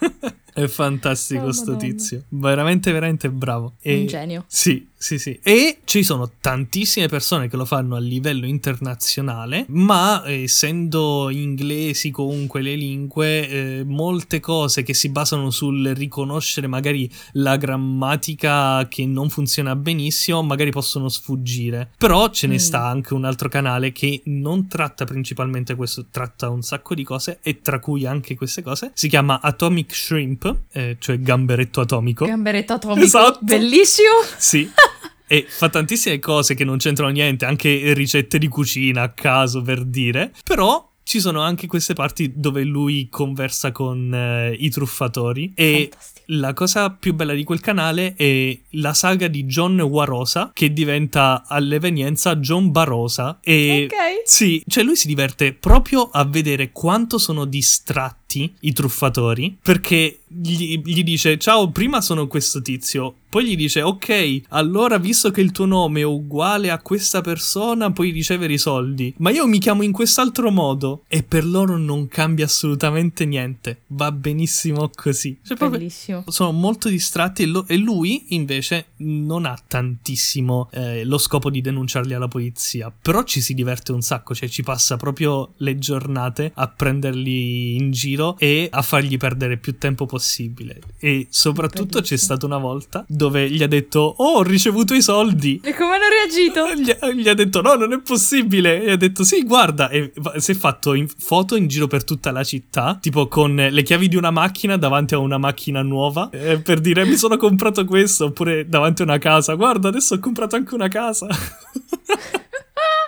È 0.54 0.66
fantastico 0.66 1.46
Oh, 1.46 1.52
sto 1.52 1.76
tizio. 1.76 2.24
Veramente, 2.28 2.92
veramente 2.92 3.30
bravo. 3.30 3.76
E- 3.80 4.00
Un 4.00 4.06
genio. 4.06 4.44
Sì, 4.48 4.86
sì, 5.02 5.18
sì. 5.18 5.36
E 5.42 5.78
ci 5.82 6.04
sono 6.04 6.30
tantissime 6.40 7.08
persone 7.08 7.48
che 7.48 7.56
lo 7.56 7.64
fanno 7.64 7.96
a 7.96 7.98
livello 7.98 8.46
internazionale, 8.46 9.64
ma 9.70 10.22
essendo 10.26 11.28
inglesi 11.28 12.12
comunque 12.12 12.62
le 12.62 12.76
lingue, 12.76 13.48
eh, 13.48 13.84
molte 13.84 14.38
cose 14.38 14.84
che 14.84 14.94
si 14.94 15.08
basano 15.08 15.50
sul 15.50 15.88
riconoscere 15.88 16.68
magari 16.68 17.10
la 17.32 17.56
grammatica 17.56 18.86
che 18.86 19.04
non 19.04 19.28
funziona 19.28 19.74
benissimo, 19.74 20.40
magari 20.44 20.70
possono 20.70 21.08
sfuggire. 21.08 21.90
Però 21.98 22.30
ce 22.30 22.46
ne 22.46 22.54
mm. 22.54 22.58
sta 22.58 22.86
anche 22.86 23.14
un 23.14 23.24
altro 23.24 23.48
canale 23.48 23.90
che 23.90 24.22
non 24.26 24.68
tratta 24.68 25.04
principalmente 25.04 25.74
questo, 25.74 26.06
tratta 26.12 26.48
un 26.48 26.62
sacco 26.62 26.94
di 26.94 27.02
cose 27.02 27.40
e 27.42 27.60
tra 27.60 27.80
cui 27.80 28.06
anche 28.06 28.36
queste 28.36 28.62
cose. 28.62 28.92
Si 28.94 29.08
chiama 29.08 29.40
Atomic 29.42 29.92
Shrimp, 29.92 30.58
eh, 30.70 30.96
cioè 31.00 31.18
gamberetto 31.18 31.80
atomico. 31.80 32.24
Gamberetto 32.24 32.74
atomico. 32.74 33.04
Esatto. 33.04 33.40
Bellissimo. 33.42 34.22
Sì. 34.38 34.70
e 35.26 35.44
fa 35.48 35.68
tantissime 35.68 36.18
cose 36.18 36.54
che 36.54 36.64
non 36.64 36.78
c'entrano 36.78 37.10
niente, 37.10 37.44
anche 37.44 37.92
ricette 37.94 38.38
di 38.38 38.48
cucina 38.48 39.02
a 39.02 39.10
caso 39.10 39.62
per 39.62 39.84
dire, 39.84 40.32
però 40.44 40.88
ci 41.04 41.18
sono 41.18 41.40
anche 41.40 41.66
queste 41.66 41.94
parti 41.94 42.32
dove 42.36 42.62
lui 42.62 43.08
conversa 43.10 43.72
con 43.72 44.14
eh, 44.14 44.52
i 44.56 44.70
truffatori 44.70 45.52
e 45.56 45.88
Fantastico. 45.90 46.24
la 46.26 46.52
cosa 46.52 46.90
più 46.90 47.12
bella 47.12 47.34
di 47.34 47.42
quel 47.42 47.58
canale 47.60 48.14
è 48.14 48.56
la 48.70 48.94
saga 48.94 49.26
di 49.26 49.44
John 49.44 49.80
Warosa 49.80 50.52
che 50.54 50.72
diventa 50.72 51.42
all'evenienza 51.48 52.36
John 52.36 52.70
Barosa 52.70 53.40
e 53.42 53.88
Ok. 53.90 53.96
sì, 54.24 54.62
cioè 54.68 54.84
lui 54.84 54.94
si 54.94 55.08
diverte 55.08 55.52
proprio 55.54 56.02
a 56.08 56.24
vedere 56.24 56.70
quanto 56.70 57.18
sono 57.18 57.46
distratti 57.46 58.20
i 58.60 58.72
truffatori 58.72 59.56
perché 59.62 60.18
gli, 60.26 60.80
gli 60.82 61.02
dice 61.02 61.38
ciao 61.38 61.70
prima 61.70 62.00
sono 62.00 62.26
questo 62.26 62.62
tizio. 62.62 63.16
Poi 63.32 63.46
gli 63.46 63.56
dice 63.56 63.80
ok 63.80 64.42
allora 64.48 64.98
visto 64.98 65.30
che 65.30 65.40
il 65.40 65.52
tuo 65.52 65.64
nome 65.64 66.00
è 66.00 66.04
uguale 66.04 66.70
a 66.70 66.80
questa 66.80 67.22
persona 67.22 67.90
puoi 67.90 68.10
ricevere 68.10 68.52
i 68.52 68.58
soldi. 68.58 69.14
Ma 69.18 69.30
io 69.30 69.46
mi 69.46 69.58
chiamo 69.58 69.82
in 69.82 69.92
quest'altro 69.92 70.50
modo 70.50 71.04
e 71.08 71.22
per 71.22 71.46
loro 71.46 71.76
non 71.76 72.08
cambia 72.08 72.44
assolutamente 72.44 73.24
niente. 73.24 73.82
Va 73.88 74.12
benissimo 74.12 74.90
così. 74.94 75.38
Cioè, 75.42 75.56
Bellissimo. 75.68 76.24
sono 76.28 76.52
molto 76.52 76.88
distratti 76.88 77.42
e, 77.42 77.46
lo, 77.46 77.66
e, 77.66 77.76
lui 77.76 78.24
invece 78.28 78.86
non 78.98 79.46
ha 79.46 79.58
tantissimo 79.66 80.68
eh, 80.72 81.04
lo 81.04 81.18
scopo 81.18 81.50
di 81.50 81.60
denunciarli 81.60 82.12
alla 82.12 82.28
polizia. 82.28 82.90
Però 82.90 83.22
ci 83.22 83.40
si 83.40 83.54
diverte 83.54 83.92
un 83.92 84.02
sacco 84.02 84.34
cioè 84.34 84.48
ci 84.48 84.62
passa 84.62 84.96
proprio 84.96 85.52
le 85.58 85.78
giornate 85.78 86.52
a 86.54 86.68
prenderli 86.68 87.76
in 87.76 87.90
giro 87.90 88.21
e 88.38 88.68
a 88.70 88.82
fargli 88.82 89.16
perdere 89.16 89.56
più 89.56 89.78
tempo 89.78 90.06
possibile. 90.06 90.80
E 90.98 91.26
soprattutto 91.30 92.00
c'è 92.00 92.16
stata 92.16 92.46
una 92.46 92.58
volta 92.58 93.04
dove 93.08 93.50
gli 93.50 93.62
ha 93.62 93.66
detto: 93.66 94.00
Oh, 94.18 94.38
ho 94.38 94.42
ricevuto 94.42 94.94
i 94.94 95.02
soldi. 95.02 95.60
E 95.62 95.74
come 95.74 95.94
hanno 95.94 96.04
reagito? 96.08 96.74
Gli, 96.74 97.20
gli, 97.20 97.28
ha 97.28 97.34
detto: 97.34 97.60
No, 97.60 97.74
non 97.74 97.92
è 97.92 98.00
possibile. 98.00 98.82
E 98.82 98.92
ha 98.92 98.96
detto: 98.96 99.24
Sì, 99.24 99.44
guarda. 99.44 99.88
E 99.88 100.12
si 100.36 100.52
è 100.52 100.54
fatto 100.54 100.94
in 100.94 101.06
foto 101.08 101.56
in 101.56 101.66
giro 101.68 101.86
per 101.86 102.04
tutta 102.04 102.30
la 102.30 102.44
città, 102.44 102.98
tipo 103.00 103.28
con 103.28 103.54
le 103.54 103.82
chiavi 103.82 104.08
di 104.08 104.16
una 104.16 104.30
macchina 104.30 104.76
davanti 104.76 105.14
a 105.14 105.18
una 105.18 105.38
macchina 105.38 105.82
nuova, 105.82 106.30
eh, 106.30 106.58
per 106.58 106.80
dire: 106.80 107.04
Mi 107.04 107.16
sono 107.16 107.36
comprato 107.36 107.84
questo. 107.84 108.26
Oppure 108.26 108.68
davanti 108.68 109.02
a 109.02 109.04
una 109.04 109.18
casa: 109.18 109.54
Guarda, 109.54 109.88
adesso 109.88 110.14
ho 110.14 110.18
comprato 110.18 110.56
anche 110.56 110.74
una 110.74 110.88
casa. 110.88 111.26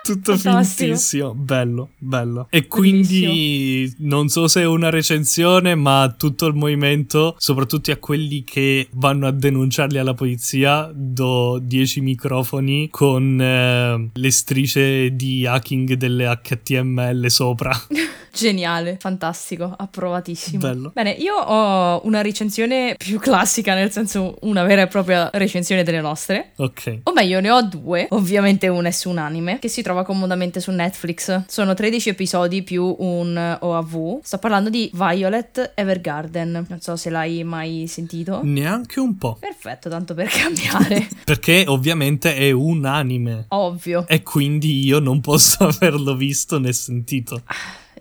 Tutto 0.04 0.36
Fantastico. 0.36 0.88
fintissimo, 0.88 1.34
bello, 1.34 1.88
bello. 1.96 2.46
E 2.50 2.66
quindi 2.66 3.20
Bellissimo. 3.20 4.08
non 4.08 4.28
so 4.28 4.48
se 4.48 4.60
è 4.60 4.66
una 4.66 4.90
recensione, 4.90 5.74
ma 5.74 6.14
tutto 6.14 6.44
il 6.46 6.54
movimento, 6.54 7.34
soprattutto 7.38 7.90
a 7.90 7.96
quelli 7.96 8.44
che 8.44 8.88
vanno 8.92 9.26
a 9.26 9.30
denunciarli 9.30 9.96
alla 9.96 10.12
polizia, 10.12 10.90
do 10.94 11.58
10 11.58 12.02
microfoni 12.02 12.88
con 12.90 13.40
eh, 13.40 14.10
le 14.12 14.30
strisce 14.30 15.16
di 15.16 15.46
hacking 15.46 15.94
delle 15.94 16.38
HTML 16.42 17.30
sopra. 17.30 17.72
Geniale, 18.34 18.96
fantastico, 18.98 19.72
approvatissimo. 19.76 20.58
Bello. 20.58 20.90
Bene, 20.92 21.10
io 21.10 21.36
ho 21.36 22.00
una 22.04 22.20
recensione 22.20 22.96
più 22.98 23.20
classica, 23.20 23.74
nel 23.74 23.92
senso 23.92 24.36
una 24.40 24.64
vera 24.64 24.82
e 24.82 24.86
propria 24.88 25.30
recensione 25.32 25.84
delle 25.84 26.00
nostre. 26.00 26.50
Ok. 26.56 27.00
O 27.04 27.12
meglio, 27.12 27.38
ne 27.38 27.50
ho 27.50 27.62
due. 27.62 28.08
Ovviamente 28.10 28.66
una 28.66 28.88
è 28.88 28.90
su 28.90 29.08
un 29.08 29.18
anime 29.18 29.60
che 29.60 29.68
si 29.68 29.82
trova 29.82 30.04
comodamente 30.04 30.58
su 30.58 30.72
Netflix. 30.72 31.44
Sono 31.46 31.74
13 31.74 32.08
episodi 32.08 32.62
più 32.64 32.94
un 32.98 33.56
OAV. 33.60 34.18
Sto 34.22 34.38
parlando 34.38 34.68
di 34.68 34.90
Violet 34.92 35.72
Evergarden. 35.76 36.66
Non 36.68 36.80
so 36.80 36.96
se 36.96 37.10
l'hai 37.10 37.44
mai 37.44 37.86
sentito. 37.86 38.40
Neanche 38.42 38.98
un 38.98 39.16
po'. 39.16 39.36
Perfetto, 39.38 39.88
tanto 39.88 40.14
per 40.14 40.28
cambiare. 40.28 41.06
Perché 41.24 41.64
ovviamente 41.68 42.34
è 42.34 42.50
un 42.50 42.84
anime. 42.84 43.44
Ovvio. 43.50 44.06
E 44.08 44.24
quindi 44.24 44.84
io 44.84 44.98
non 44.98 45.20
posso 45.20 45.62
averlo 45.68 46.16
visto 46.16 46.58
né 46.58 46.72
sentito. 46.72 47.42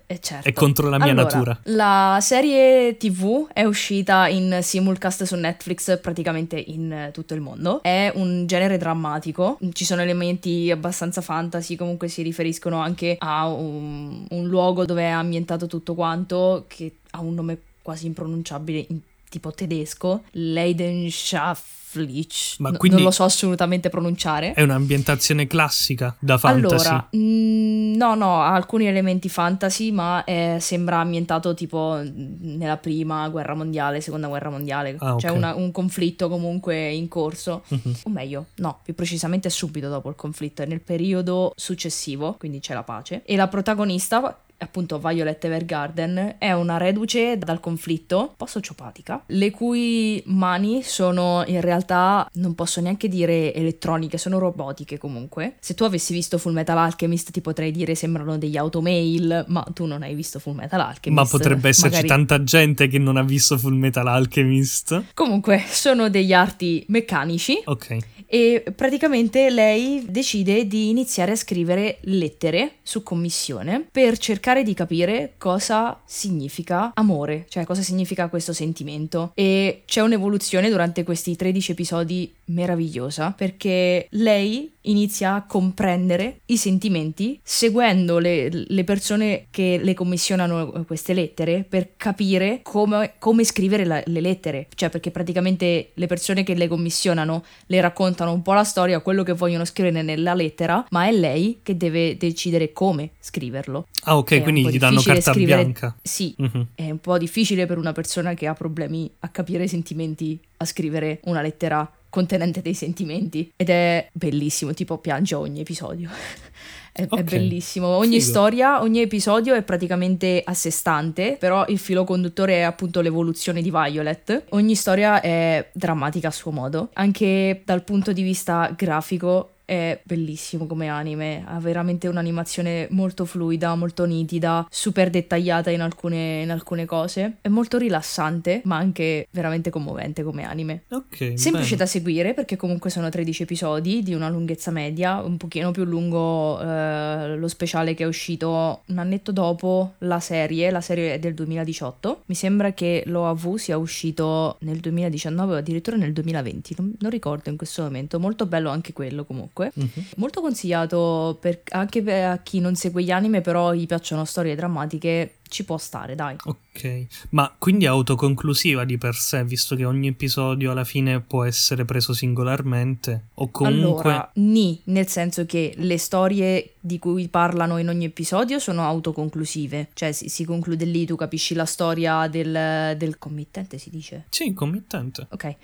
Eh 0.06 0.20
certo. 0.20 0.48
È 0.48 0.52
contro 0.52 0.88
la 0.88 0.98
mia 0.98 1.12
allora, 1.12 1.22
natura. 1.22 1.58
La 1.64 2.18
serie 2.20 2.96
TV 2.96 3.48
è 3.52 3.64
uscita 3.64 4.28
in 4.28 4.58
simulcast 4.60 5.24
su 5.24 5.34
Netflix 5.36 5.98
praticamente 6.00 6.56
in 6.58 7.10
tutto 7.12 7.34
il 7.34 7.40
mondo. 7.40 7.82
È 7.82 8.12
un 8.14 8.46
genere 8.46 8.76
drammatico, 8.76 9.58
ci 9.72 9.84
sono 9.84 10.02
elementi 10.02 10.70
abbastanza 10.70 11.20
fantasy, 11.20 11.76
comunque 11.76 12.08
si 12.08 12.22
riferiscono 12.22 12.78
anche 12.78 13.16
a 13.18 13.48
un, 13.48 14.26
un 14.28 14.46
luogo 14.46 14.84
dove 14.84 15.02
è 15.02 15.10
ambientato 15.10 15.66
tutto 15.66 15.94
quanto, 15.94 16.64
che 16.68 16.96
ha 17.10 17.20
un 17.20 17.34
nome 17.34 17.58
quasi 17.80 18.06
impronunciabile 18.06 18.84
in 18.88 18.98
tipo 19.34 19.50
tedesco, 19.50 20.22
Leidenschaft 20.32 21.82
Fleech. 21.94 22.56
Ma 22.58 22.72
quindi 22.72 22.96
non 22.96 23.06
lo 23.06 23.12
so 23.12 23.22
assolutamente 23.22 23.88
pronunciare. 23.88 24.52
È 24.52 24.62
un'ambientazione 24.62 25.46
classica 25.46 26.14
da 26.18 26.36
fantasy. 26.38 26.86
Allora, 26.86 27.08
mh, 27.10 27.18
mm, 27.18 27.94
no, 27.94 28.14
no, 28.16 28.42
ha 28.42 28.52
alcuni 28.52 28.86
elementi 28.86 29.28
fantasy, 29.28 29.92
ma 29.92 30.24
è, 30.24 30.56
sembra 30.58 30.98
ambientato 30.98 31.54
tipo 31.54 32.00
nella 32.02 32.78
prima 32.78 33.28
guerra 33.28 33.54
mondiale, 33.54 34.00
seconda 34.00 34.26
guerra 34.26 34.50
mondiale. 34.50 34.96
Ah, 34.98 35.14
C'è 35.14 35.28
una, 35.28 35.54
un 35.54 35.70
conflitto 35.70 36.28
comunque 36.28 36.90
in 36.90 37.06
corso. 37.06 37.62
Uh-huh. 37.68 37.92
O 38.02 38.10
meglio, 38.10 38.46
no, 38.56 38.80
più 38.82 38.94
precisamente 38.94 39.48
subito 39.48 39.88
dopo 39.88 40.08
il 40.08 40.16
conflitto, 40.16 40.62
è 40.62 40.66
nel 40.66 40.80
periodo 40.80 41.52
successivo, 41.54 42.34
quindi 42.36 42.58
c'è 42.58 42.74
la 42.74 42.82
pace. 42.82 43.22
E 43.24 43.36
la 43.36 43.46
protagonista 43.46 44.36
appunto 44.58 44.98
Violet 44.98 45.44
Evergarden, 45.44 46.36
è 46.38 46.52
una 46.52 46.76
reduce 46.76 47.36
dal 47.38 47.60
conflitto, 47.60 48.20
un 48.20 48.36
po' 48.36 48.46
sociopatica, 48.46 49.24
le 49.26 49.50
cui 49.50 50.22
mani 50.26 50.82
sono 50.82 51.44
in 51.46 51.60
realtà, 51.60 52.28
non 52.34 52.54
posso 52.54 52.80
neanche 52.80 53.08
dire 53.08 53.52
elettroniche, 53.54 54.18
sono 54.18 54.38
robotiche 54.38 54.98
comunque. 54.98 55.56
Se 55.60 55.74
tu 55.74 55.84
avessi 55.84 56.12
visto 56.12 56.38
Full 56.38 56.52
Metal 56.52 56.78
Alchemist 56.78 57.30
ti 57.30 57.40
potrei 57.40 57.70
dire 57.70 57.94
sembrano 57.94 58.38
degli 58.38 58.56
automail, 58.56 59.44
ma 59.48 59.66
tu 59.72 59.84
non 59.86 60.02
hai 60.02 60.14
visto 60.14 60.38
Full 60.38 60.54
Metal 60.54 60.80
Alchemist. 60.80 61.22
Ma 61.22 61.28
potrebbe 61.28 61.68
esserci 61.68 62.02
magari... 62.02 62.08
tanta 62.08 62.42
gente 62.42 62.88
che 62.88 62.98
non 62.98 63.16
ha 63.16 63.22
visto 63.22 63.58
Full 63.58 63.74
Metal 63.74 64.06
Alchemist. 64.06 65.04
Comunque, 65.14 65.62
sono 65.66 66.08
degli 66.08 66.32
arti 66.32 66.84
meccanici. 66.88 67.62
Ok 67.64 68.12
e 68.26 68.64
praticamente 68.74 69.48
lei 69.48 70.04
decide 70.08 70.66
di 70.66 70.88
iniziare 70.88 71.32
a 71.32 71.36
scrivere 71.36 71.98
lettere 72.02 72.78
su 72.82 73.04
commissione 73.04 73.86
per 73.88 74.18
cercare 74.18 74.43
di 74.62 74.74
capire 74.74 75.34
cosa 75.38 75.98
significa 76.04 76.92
amore, 76.94 77.46
cioè 77.48 77.64
cosa 77.64 77.80
significa 77.80 78.28
questo 78.28 78.52
sentimento. 78.52 79.32
E 79.34 79.82
c'è 79.86 80.02
un'evoluzione 80.02 80.68
durante 80.68 81.02
questi 81.02 81.34
13 81.34 81.72
episodi 81.72 82.34
meravigliosa 82.46 83.32
perché 83.36 84.06
lei 84.10 84.72
inizia 84.86 85.34
a 85.34 85.46
comprendere 85.46 86.40
i 86.46 86.56
sentimenti 86.56 87.38
seguendo 87.42 88.18
le, 88.18 88.48
le 88.50 88.84
persone 88.84 89.46
che 89.50 89.78
le 89.82 89.94
commissionano 89.94 90.84
queste 90.86 91.14
lettere 91.14 91.64
per 91.66 91.90
capire 91.96 92.60
come, 92.62 93.14
come 93.18 93.44
scrivere 93.44 93.84
la, 93.84 94.02
le 94.04 94.20
lettere, 94.20 94.68
cioè 94.74 94.90
perché 94.90 95.10
praticamente 95.10 95.90
le 95.94 96.06
persone 96.06 96.42
che 96.42 96.54
le 96.54 96.68
commissionano 96.68 97.44
le 97.66 97.80
raccontano 97.80 98.32
un 98.32 98.42
po' 98.42 98.52
la 98.52 98.64
storia, 98.64 99.00
quello 99.00 99.22
che 99.22 99.32
vogliono 99.32 99.64
scrivere 99.64 100.02
nella 100.02 100.34
lettera, 100.34 100.84
ma 100.90 101.06
è 101.06 101.12
lei 101.12 101.60
che 101.62 101.76
deve 101.76 102.16
decidere 102.16 102.72
come 102.72 103.10
scriverlo. 103.20 103.86
Ah 104.04 104.16
ok, 104.18 104.32
è 104.32 104.42
quindi 104.42 104.68
gli 104.68 104.78
danno 104.78 105.00
carta 105.00 105.32
scrivere... 105.32 105.62
bianca. 105.62 105.96
Sì, 106.02 106.34
uh-huh. 106.36 106.66
è 106.74 106.90
un 106.90 106.98
po' 106.98 107.16
difficile 107.18 107.66
per 107.66 107.78
una 107.78 107.92
persona 107.92 108.34
che 108.34 108.46
ha 108.46 108.54
problemi 108.54 109.10
a 109.20 109.28
capire 109.28 109.64
i 109.64 109.68
sentimenti 109.68 110.38
a 110.58 110.64
scrivere 110.64 111.20
una 111.24 111.42
lettera 111.42 111.90
contenente 112.14 112.62
dei 112.62 112.74
sentimenti 112.74 113.52
ed 113.56 113.70
è 113.70 114.08
bellissimo, 114.12 114.72
tipo 114.72 114.98
piange 114.98 115.34
ogni 115.34 115.58
episodio. 115.58 116.08
È, 116.96 117.02
okay. 117.02 117.18
è, 117.18 117.24
bellissimo. 117.24 117.88
Ogni 117.88 118.20
Figo. 118.20 118.30
storia, 118.30 118.80
ogni 118.80 119.00
episodio 119.00 119.54
è 119.54 119.64
praticamente 119.64 120.40
a 120.44 120.54
sé 120.54 120.70
stante, 120.70 121.36
però 121.40 121.64
il 121.66 121.78
filo 121.80 122.04
conduttore 122.04 122.58
è 122.58 122.60
appunto 122.60 123.00
l'evoluzione 123.00 123.62
di 123.62 123.72
Violet. 123.72 124.44
Ogni 124.50 124.76
storia 124.76 125.20
è 125.20 125.70
drammatica 125.72 126.28
a 126.28 126.30
suo 126.30 126.52
modo. 126.52 126.90
Anche 126.92 127.62
dal 127.64 127.82
punto 127.82 128.12
di 128.12 128.22
vista 128.22 128.72
grafico 128.76 129.53
è 129.64 130.00
bellissimo 130.02 130.66
come 130.66 130.88
anime, 130.88 131.44
ha 131.46 131.58
veramente 131.58 132.08
un'animazione 132.08 132.86
molto 132.90 133.24
fluida, 133.24 133.74
molto 133.74 134.04
nitida, 134.04 134.66
super 134.70 135.10
dettagliata 135.10 135.70
in 135.70 135.80
alcune, 135.80 136.42
in 136.42 136.50
alcune 136.50 136.84
cose, 136.84 137.36
è 137.40 137.48
molto 137.48 137.78
rilassante, 137.78 138.60
ma 138.64 138.76
anche 138.76 139.26
veramente 139.30 139.70
commovente 139.70 140.22
come 140.22 140.44
anime. 140.44 140.82
Ok. 140.90 141.32
Semplice 141.34 141.50
bene. 141.50 141.76
da 141.76 141.86
seguire 141.86 142.34
perché 142.34 142.56
comunque 142.56 142.90
sono 142.90 143.08
13 143.08 143.42
episodi 143.42 144.02
di 144.02 144.14
una 144.14 144.28
lunghezza 144.28 144.70
media, 144.70 145.22
un 145.22 145.36
pochino 145.36 145.70
più 145.70 145.84
lungo 145.84 146.60
eh, 146.60 147.36
lo 147.36 147.48
speciale 147.48 147.94
che 147.94 148.04
è 148.04 148.06
uscito 148.06 148.82
un 148.86 148.98
annetto 148.98 149.32
dopo 149.32 149.94
la 149.98 150.20
serie, 150.20 150.70
la 150.70 150.80
serie 150.80 151.14
è 151.14 151.18
del 151.18 151.34
2018. 151.34 152.22
Mi 152.26 152.34
sembra 152.34 152.72
che 152.72 153.02
l'OAV 153.06 153.56
sia 153.56 153.78
uscito 153.78 154.56
nel 154.60 154.78
2019 154.78 155.54
o 155.54 155.56
addirittura 155.56 155.96
nel 155.96 156.12
2020, 156.12 156.74
non, 156.78 156.94
non 156.98 157.10
ricordo 157.10 157.48
in 157.50 157.56
questo 157.56 157.82
momento. 157.82 158.20
Molto 158.20 158.46
bello 158.46 158.70
anche 158.70 158.92
quello 158.92 159.24
comunque. 159.24 159.53
Mhm. 159.74 159.88
Molto 160.16 160.40
consigliato 160.40 161.38
per- 161.40 161.62
anche 161.70 162.02
per 162.02 162.24
a 162.24 162.38
chi 162.38 162.60
non 162.60 162.74
segue 162.74 163.02
gli 163.02 163.10
anime, 163.10 163.40
però 163.40 163.72
gli 163.72 163.86
piacciono 163.86 164.24
storie 164.24 164.54
drammatiche, 164.54 165.34
ci 165.48 165.64
può 165.64 165.78
stare, 165.78 166.14
dai. 166.14 166.36
Ok, 166.44 167.06
ma 167.30 167.54
quindi 167.56 167.84
è 167.84 167.88
autoconclusiva 167.88 168.84
di 168.84 168.98
per 168.98 169.14
sé, 169.14 169.44
visto 169.44 169.76
che 169.76 169.84
ogni 169.84 170.08
episodio 170.08 170.70
alla 170.70 170.84
fine 170.84 171.20
può 171.20 171.44
essere 171.44 171.84
preso 171.84 172.12
singolarmente 172.12 173.26
o 173.34 173.50
comunque... 173.50 174.10
Allora, 174.10 174.30
ni, 174.34 174.80
nel 174.84 175.08
senso 175.08 175.46
che 175.46 175.74
le 175.76 175.98
storie 175.98 176.74
di 176.80 176.98
cui 176.98 177.28
parlano 177.28 177.78
in 177.78 177.88
ogni 177.88 178.04
episodio 178.04 178.58
sono 178.58 178.82
autoconclusive, 178.84 179.88
cioè 179.94 180.12
si, 180.12 180.28
si 180.28 180.44
conclude 180.44 180.84
lì, 180.84 181.06
tu 181.06 181.16
capisci 181.16 181.54
la 181.54 181.64
storia 181.64 182.28
del, 182.28 182.94
del 182.96 183.18
committente, 183.18 183.78
si 183.78 183.90
dice? 183.90 184.24
Sì, 184.28 184.52
committente. 184.52 185.26
Ok. 185.30 185.56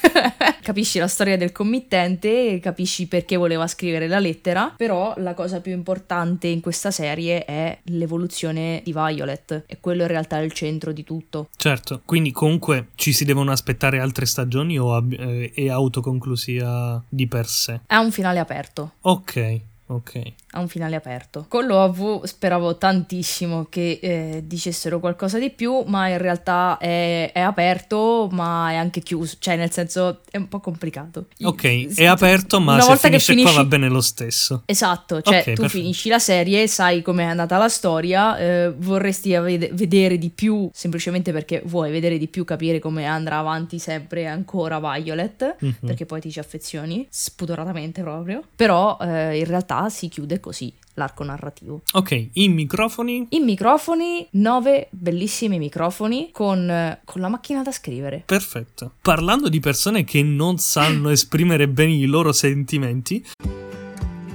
capisci 0.62 0.98
la 0.98 1.08
storia 1.08 1.36
del 1.36 1.52
committente, 1.52 2.58
capisci 2.60 3.06
perché 3.06 3.36
voleva 3.36 3.66
scrivere 3.66 4.06
la 4.06 4.18
lettera, 4.18 4.72
però 4.76 5.14
la 5.16 5.34
cosa 5.34 5.60
più 5.60 5.72
importante 5.72 6.46
in 6.46 6.60
questa 6.60 6.90
serie 6.90 7.44
è 7.44 7.78
l'evoluzione 7.84 8.79
di 8.82 8.92
Violet 8.92 9.64
e 9.66 9.78
quello 9.80 10.02
in 10.02 10.08
realtà 10.08 10.38
è 10.38 10.42
il 10.42 10.52
centro 10.52 10.92
di 10.92 11.04
tutto. 11.04 11.48
Certo, 11.56 12.02
quindi 12.04 12.30
comunque 12.32 12.88
ci 12.94 13.12
si 13.12 13.24
devono 13.24 13.50
aspettare 13.52 14.00
altre 14.00 14.26
stagioni 14.26 14.78
o 14.78 14.94
ab- 14.94 15.12
eh, 15.12 15.52
è 15.54 15.68
autoconclusiva 15.68 17.02
di 17.08 17.26
per 17.26 17.46
sé? 17.46 17.80
Ha 17.86 18.00
un 18.00 18.10
finale 18.12 18.38
aperto. 18.38 18.92
Ok, 19.02 19.60
ok. 19.94 20.22
ha 20.52 20.60
un 20.60 20.68
finale 20.68 20.96
aperto. 20.96 21.44
Con 21.48 21.66
l'OAV 21.66 22.24
speravo 22.24 22.76
tantissimo 22.76 23.66
che 23.68 23.98
eh, 24.02 24.42
dicessero 24.44 24.98
qualcosa 25.00 25.38
di 25.38 25.50
più, 25.50 25.82
ma 25.86 26.08
in 26.08 26.18
realtà 26.18 26.76
è, 26.78 27.30
è 27.32 27.40
aperto, 27.40 28.28
ma 28.32 28.70
è 28.70 28.74
anche 28.76 29.00
chiuso, 29.00 29.36
cioè 29.38 29.56
nel 29.56 29.70
senso 29.70 30.20
è 30.30 30.36
un 30.36 30.48
po' 30.48 30.60
complicato. 30.60 31.26
Ok, 31.42 31.94
è 31.94 32.04
aperto, 32.06 32.60
ma 32.60 32.74
Una 32.74 32.82
se 32.82 32.96
finisce 32.96 33.32
finisci- 33.32 33.52
qua 33.54 33.62
va 33.62 33.68
bene 33.68 33.88
lo 33.88 34.00
stesso. 34.00 34.62
Esatto, 34.66 35.20
cioè 35.22 35.36
Ok, 35.38 35.42
tu 35.44 35.50
perfetto. 35.52 35.68
finisci 35.68 36.08
la 36.08 36.18
serie, 36.18 36.66
sai 36.66 37.02
com'è 37.02 37.24
andata 37.24 37.56
la 37.58 37.68
storia, 37.68 38.36
eh, 38.38 38.72
vorresti 38.76 39.34
avede- 39.34 39.70
vedere 39.72 40.18
di 40.18 40.30
più, 40.30 40.68
semplicemente 40.72 41.32
perché 41.32 41.62
vuoi 41.64 41.90
vedere 41.90 42.18
di 42.18 42.26
più, 42.28 42.44
capire 42.44 42.78
come 42.78 43.06
andrà 43.06 43.38
avanti 43.38 43.78
sempre 43.78 44.26
ancora 44.26 44.78
Violet, 44.80 45.56
Mhm. 45.60 45.74
perché 45.86 46.06
poi 46.06 46.20
ti 46.20 46.30
ci 46.30 46.38
affezioni, 46.38 47.06
spudoratamente 47.08 48.02
proprio, 48.02 48.42
però 48.54 48.96
eh, 49.00 49.38
in 49.38 49.44
realtà 49.80 49.88
si 49.88 50.08
chiude 50.08 50.40
così 50.40 50.72
l'arco 50.94 51.24
narrativo. 51.24 51.82
Ok, 51.92 52.28
i 52.32 52.48
microfoni. 52.48 53.28
I 53.30 53.40
microfoni, 53.40 54.28
nove 54.32 54.88
bellissimi 54.90 55.58
microfoni 55.58 56.30
con, 56.32 56.98
con 57.04 57.20
la 57.20 57.28
macchina 57.28 57.62
da 57.62 57.72
scrivere. 57.72 58.22
Perfetto. 58.26 58.92
Parlando 59.00 59.48
di 59.48 59.60
persone 59.60 60.04
che 60.04 60.22
non 60.22 60.58
sanno 60.58 61.08
esprimere 61.10 61.68
bene 61.68 61.92
i 61.92 62.04
loro 62.04 62.32
sentimenti, 62.32 63.24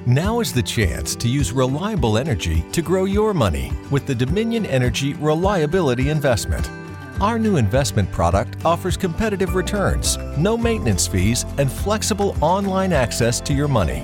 Now 0.08 0.40
is 0.40 0.54
the 0.54 0.62
chance 0.62 1.16
to 1.16 1.28
use 1.28 1.52
reliable 1.52 2.20
energy 2.20 2.64
to 2.74 2.84
grow 2.84 3.06
your 3.06 3.34
money 3.34 3.72
with 3.90 4.06
the 4.06 4.14
Dominion 4.14 4.64
Energy 4.68 5.16
Reliability 5.16 6.10
Investment. 6.10 6.70
Our 7.20 7.40
new 7.40 7.58
investment 7.58 8.12
product 8.12 8.64
offers 8.64 8.98
competitive 8.98 9.56
returns, 9.56 10.18
no 10.38 10.58
maintenance 10.58 11.08
fees, 11.08 11.44
and 11.58 11.72
flexible 11.72 12.36
online 12.40 12.94
access 12.94 13.42
to 13.42 13.54
your 13.54 13.68
money. 13.68 14.04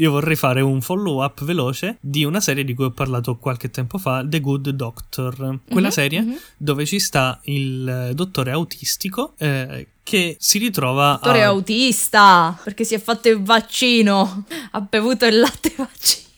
io 0.00 0.10
vorrei 0.10 0.34
fare 0.36 0.62
un 0.62 0.80
follow 0.80 1.22
up 1.22 1.44
veloce 1.44 1.98
di 2.00 2.24
una 2.24 2.40
serie 2.40 2.64
di 2.64 2.74
cui 2.74 2.84
ho 2.86 2.90
parlato 2.90 3.36
qualche 3.36 3.70
tempo 3.70 3.98
fa, 3.98 4.24
The 4.26 4.40
Good 4.40 4.70
Doctor. 4.70 5.58
Quella 5.68 5.88
Mhm, 5.88 5.92
serie 5.92 6.20
mhm. 6.22 6.38
dove 6.56 6.86
ci 6.86 6.98
sta 6.98 7.38
il 7.44 8.12
dottore 8.14 8.50
autistico 8.50 9.34
eh, 9.38 9.88
che 10.02 10.36
si 10.40 10.58
ritrova 10.58 11.18
Dottore 11.20 11.42
a... 11.42 11.48
autista, 11.48 12.58
perché 12.64 12.84
si 12.84 12.94
è 12.94 12.98
fatto 12.98 13.28
il 13.28 13.42
vaccino, 13.42 14.44
ha 14.70 14.80
bevuto 14.80 15.26
il 15.26 15.38
latte 15.38 15.72
vaccino. 15.76 16.28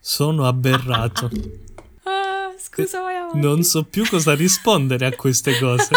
Sono 0.00 0.46
aberrato. 0.46 1.30
Ah, 2.02 2.52
scusa, 2.58 3.02
vai 3.02 3.14
avanti. 3.14 3.38
Non 3.38 3.62
so 3.62 3.84
più 3.84 4.04
cosa 4.08 4.34
rispondere 4.34 5.06
a 5.06 5.14
queste 5.14 5.56
cose. 5.58 5.90